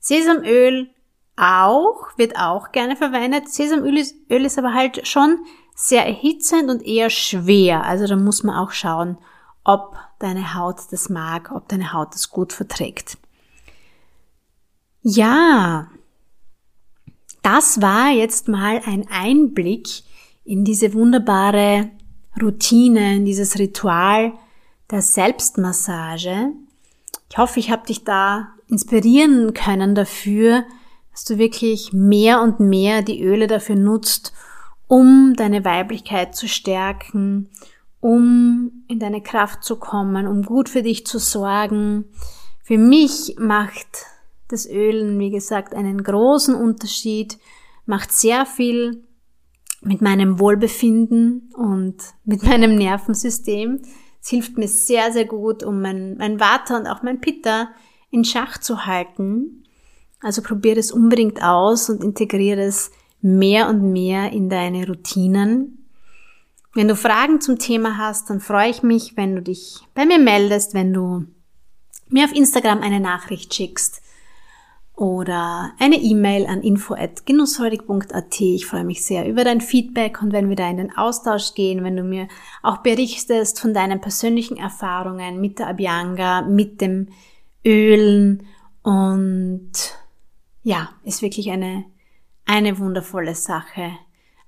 Sesamöl 0.00 0.90
auch, 1.36 2.16
wird 2.16 2.36
auch 2.36 2.72
gerne 2.72 2.96
verwendet. 2.96 3.48
Sesamöl 3.48 3.96
ist, 3.98 4.14
Öl 4.30 4.44
ist 4.44 4.58
aber 4.58 4.74
halt 4.74 5.06
schon 5.06 5.38
sehr 5.74 6.06
erhitzend 6.06 6.70
und 6.70 6.82
eher 6.82 7.10
schwer. 7.10 7.84
Also 7.84 8.06
da 8.06 8.16
muss 8.16 8.42
man 8.42 8.56
auch 8.56 8.72
schauen, 8.72 9.18
ob 9.64 9.96
deine 10.18 10.54
Haut 10.54 10.76
das 10.90 11.08
mag, 11.08 11.50
ob 11.52 11.68
deine 11.68 11.92
Haut 11.92 12.14
das 12.14 12.30
gut 12.30 12.52
verträgt. 12.52 13.16
Ja, 15.02 15.88
das 17.42 17.80
war 17.80 18.10
jetzt 18.10 18.48
mal 18.48 18.82
ein 18.84 19.06
Einblick 19.10 19.88
in 20.44 20.64
diese 20.64 20.92
wunderbare 20.92 21.90
Routine, 22.40 23.16
in 23.16 23.24
dieses 23.24 23.58
Ritual 23.58 24.32
der 24.90 25.00
Selbstmassage. 25.00 26.52
Ich 27.30 27.38
hoffe, 27.38 27.60
ich 27.60 27.70
habe 27.70 27.86
dich 27.86 28.04
da 28.04 28.48
inspirieren 28.68 29.54
können 29.54 29.94
dafür, 29.94 30.64
dass 31.12 31.24
du 31.24 31.38
wirklich 31.38 31.92
mehr 31.92 32.40
und 32.40 32.60
mehr 32.60 33.02
die 33.02 33.22
Öle 33.22 33.46
dafür 33.46 33.76
nutzt, 33.76 34.32
um 34.86 35.34
deine 35.36 35.64
Weiblichkeit 35.64 36.34
zu 36.34 36.48
stärken, 36.48 37.50
um 38.00 38.84
in 38.88 38.98
deine 38.98 39.22
Kraft 39.22 39.62
zu 39.62 39.76
kommen, 39.76 40.26
um 40.26 40.42
gut 40.42 40.68
für 40.68 40.82
dich 40.82 41.06
zu 41.06 41.18
sorgen. 41.18 42.06
Für 42.62 42.78
mich 42.78 43.36
macht 43.38 44.06
das 44.48 44.68
Ölen, 44.68 45.18
wie 45.18 45.30
gesagt, 45.30 45.74
einen 45.74 46.02
großen 46.02 46.54
Unterschied, 46.54 47.38
macht 47.86 48.12
sehr 48.12 48.46
viel 48.46 49.04
mit 49.82 50.02
meinem 50.02 50.38
Wohlbefinden 50.38 51.52
und 51.54 51.96
mit 52.24 52.42
meinem 52.42 52.76
Nervensystem. 52.76 53.80
Es 54.20 54.28
hilft 54.28 54.58
mir 54.58 54.68
sehr, 54.68 55.12
sehr 55.12 55.24
gut, 55.24 55.62
um 55.62 55.80
mein, 55.80 56.16
mein 56.18 56.40
Vata 56.40 56.76
und 56.76 56.86
auch 56.86 57.02
mein 57.02 57.20
Pitta 57.20 57.70
in 58.10 58.24
Schach 58.24 58.58
zu 58.58 58.86
halten. 58.86 59.59
Also 60.20 60.42
probier 60.42 60.76
es 60.76 60.92
unbedingt 60.92 61.42
aus 61.42 61.88
und 61.88 62.04
integriere 62.04 62.62
es 62.62 62.90
mehr 63.22 63.68
und 63.68 63.92
mehr 63.92 64.32
in 64.32 64.48
deine 64.48 64.86
Routinen. 64.86 65.86
Wenn 66.74 66.88
du 66.88 66.96
Fragen 66.96 67.40
zum 67.40 67.58
Thema 67.58 67.96
hast, 67.98 68.30
dann 68.30 68.40
freue 68.40 68.70
ich 68.70 68.82
mich, 68.82 69.16
wenn 69.16 69.34
du 69.34 69.42
dich 69.42 69.80
bei 69.94 70.06
mir 70.06 70.18
meldest, 70.18 70.74
wenn 70.74 70.92
du 70.92 71.24
mir 72.08 72.24
auf 72.24 72.34
Instagram 72.34 72.80
eine 72.80 73.00
Nachricht 73.00 73.54
schickst. 73.54 74.02
oder 75.00 75.72
eine 75.78 75.96
E-Mail 75.96 76.46
an 76.46 76.60
info@genussfreudig.at. 76.60 78.40
Ich 78.42 78.66
freue 78.66 78.84
mich 78.84 79.02
sehr 79.02 79.26
über 79.26 79.44
dein 79.44 79.62
Feedback 79.62 80.20
und 80.20 80.34
wenn 80.34 80.50
wir 80.50 80.56
da 80.56 80.68
in 80.68 80.76
den 80.76 80.94
Austausch 80.94 81.54
gehen, 81.54 81.82
wenn 81.82 81.96
du 81.96 82.02
mir 82.02 82.28
auch 82.62 82.78
berichtest 82.78 83.60
von 83.60 83.72
deinen 83.72 84.02
persönlichen 84.02 84.58
Erfahrungen 84.58 85.40
mit 85.40 85.58
der 85.58 85.68
Abhyanga, 85.68 86.42
mit 86.42 86.82
dem 86.82 87.08
Ölen 87.64 88.42
und 88.82 89.72
ja, 90.62 90.90
ist 91.04 91.22
wirklich 91.22 91.50
eine 91.50 91.84
eine 92.50 92.78
wundervolle 92.78 93.36
Sache. 93.36 93.92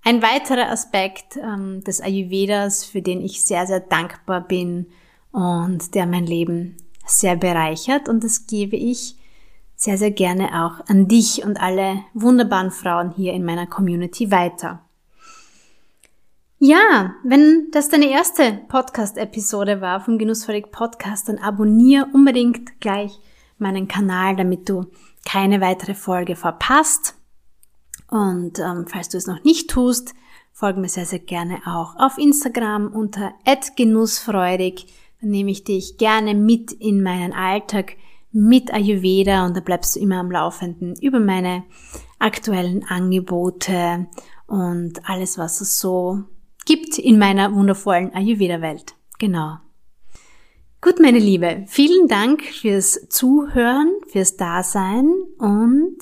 Ein 0.04 0.22
weiterer 0.22 0.70
Aspekt 0.70 1.36
ähm, 1.36 1.84
des 1.84 2.00
Ayurvedas, 2.00 2.84
für 2.84 3.00
den 3.00 3.20
ich 3.20 3.44
sehr, 3.44 3.66
sehr 3.66 3.78
dankbar 3.78 4.40
bin 4.40 4.88
und 5.30 5.94
der 5.94 6.06
mein 6.06 6.26
Leben 6.26 6.76
sehr 7.06 7.36
bereichert 7.36 8.08
und 8.08 8.24
das 8.24 8.46
gebe 8.48 8.76
ich 8.76 9.16
sehr, 9.76 9.98
sehr 9.98 10.10
gerne 10.10 10.64
auch 10.64 10.84
an 10.88 11.06
dich 11.06 11.44
und 11.44 11.60
alle 11.60 12.02
wunderbaren 12.14 12.72
Frauen 12.72 13.12
hier 13.12 13.32
in 13.32 13.44
meiner 13.44 13.66
Community 13.66 14.30
weiter. 14.30 14.84
Ja, 16.58 17.14
wenn 17.24 17.68
das 17.72 17.88
deine 17.88 18.08
erste 18.08 18.60
Podcast-Episode 18.68 19.80
war 19.80 20.00
vom 20.00 20.18
Genussvollig 20.18 20.70
Podcast, 20.70 21.28
dann 21.28 21.38
abonniere 21.38 22.06
unbedingt 22.12 22.80
gleich 22.80 23.18
meinen 23.58 23.88
Kanal, 23.88 24.36
damit 24.36 24.68
du 24.68 24.86
keine 25.24 25.60
weitere 25.60 25.94
Folge 25.94 26.36
verpasst. 26.36 27.14
Und 28.08 28.58
ähm, 28.58 28.86
falls 28.86 29.08
du 29.08 29.16
es 29.16 29.26
noch 29.26 29.42
nicht 29.44 29.70
tust, 29.70 30.14
folge 30.52 30.80
mir 30.80 30.88
sehr, 30.88 31.06
sehr 31.06 31.18
gerne 31.18 31.60
auch 31.66 31.96
auf 31.96 32.18
Instagram 32.18 32.88
unter 32.88 33.32
@genussfreudig. 33.76 34.86
Dann 35.20 35.30
nehme 35.30 35.50
ich 35.50 35.64
dich 35.64 35.96
gerne 35.96 36.34
mit 36.34 36.72
in 36.72 37.02
meinen 37.02 37.32
Alltag 37.32 37.96
mit 38.32 38.72
Ayurveda 38.72 39.46
und 39.46 39.56
da 39.56 39.60
bleibst 39.60 39.96
du 39.96 40.00
immer 40.00 40.16
am 40.16 40.30
Laufenden 40.30 40.94
über 41.00 41.20
meine 41.20 41.64
aktuellen 42.18 42.84
Angebote 42.84 44.06
und 44.46 45.08
alles, 45.08 45.38
was 45.38 45.60
es 45.60 45.78
so 45.78 46.24
gibt 46.64 46.98
in 46.98 47.18
meiner 47.18 47.54
wundervollen 47.54 48.14
Ayurveda-Welt. 48.14 48.94
Genau. 49.18 49.58
Gut, 50.84 50.98
meine 50.98 51.20
Liebe, 51.20 51.62
vielen 51.68 52.08
Dank 52.08 52.42
fürs 52.42 53.06
Zuhören, 53.08 53.88
fürs 54.08 54.36
Dasein 54.36 55.12
und 55.38 55.96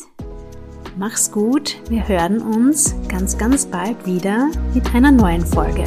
Mach's 0.97 1.31
gut, 1.31 1.77
wir 1.91 2.09
hören 2.09 2.41
uns 2.41 2.95
ganz, 3.07 3.37
ganz 3.37 3.67
bald 3.67 4.07
wieder 4.07 4.51
mit 4.73 4.95
einer 4.95 5.11
neuen 5.11 5.45
Folge. 5.45 5.85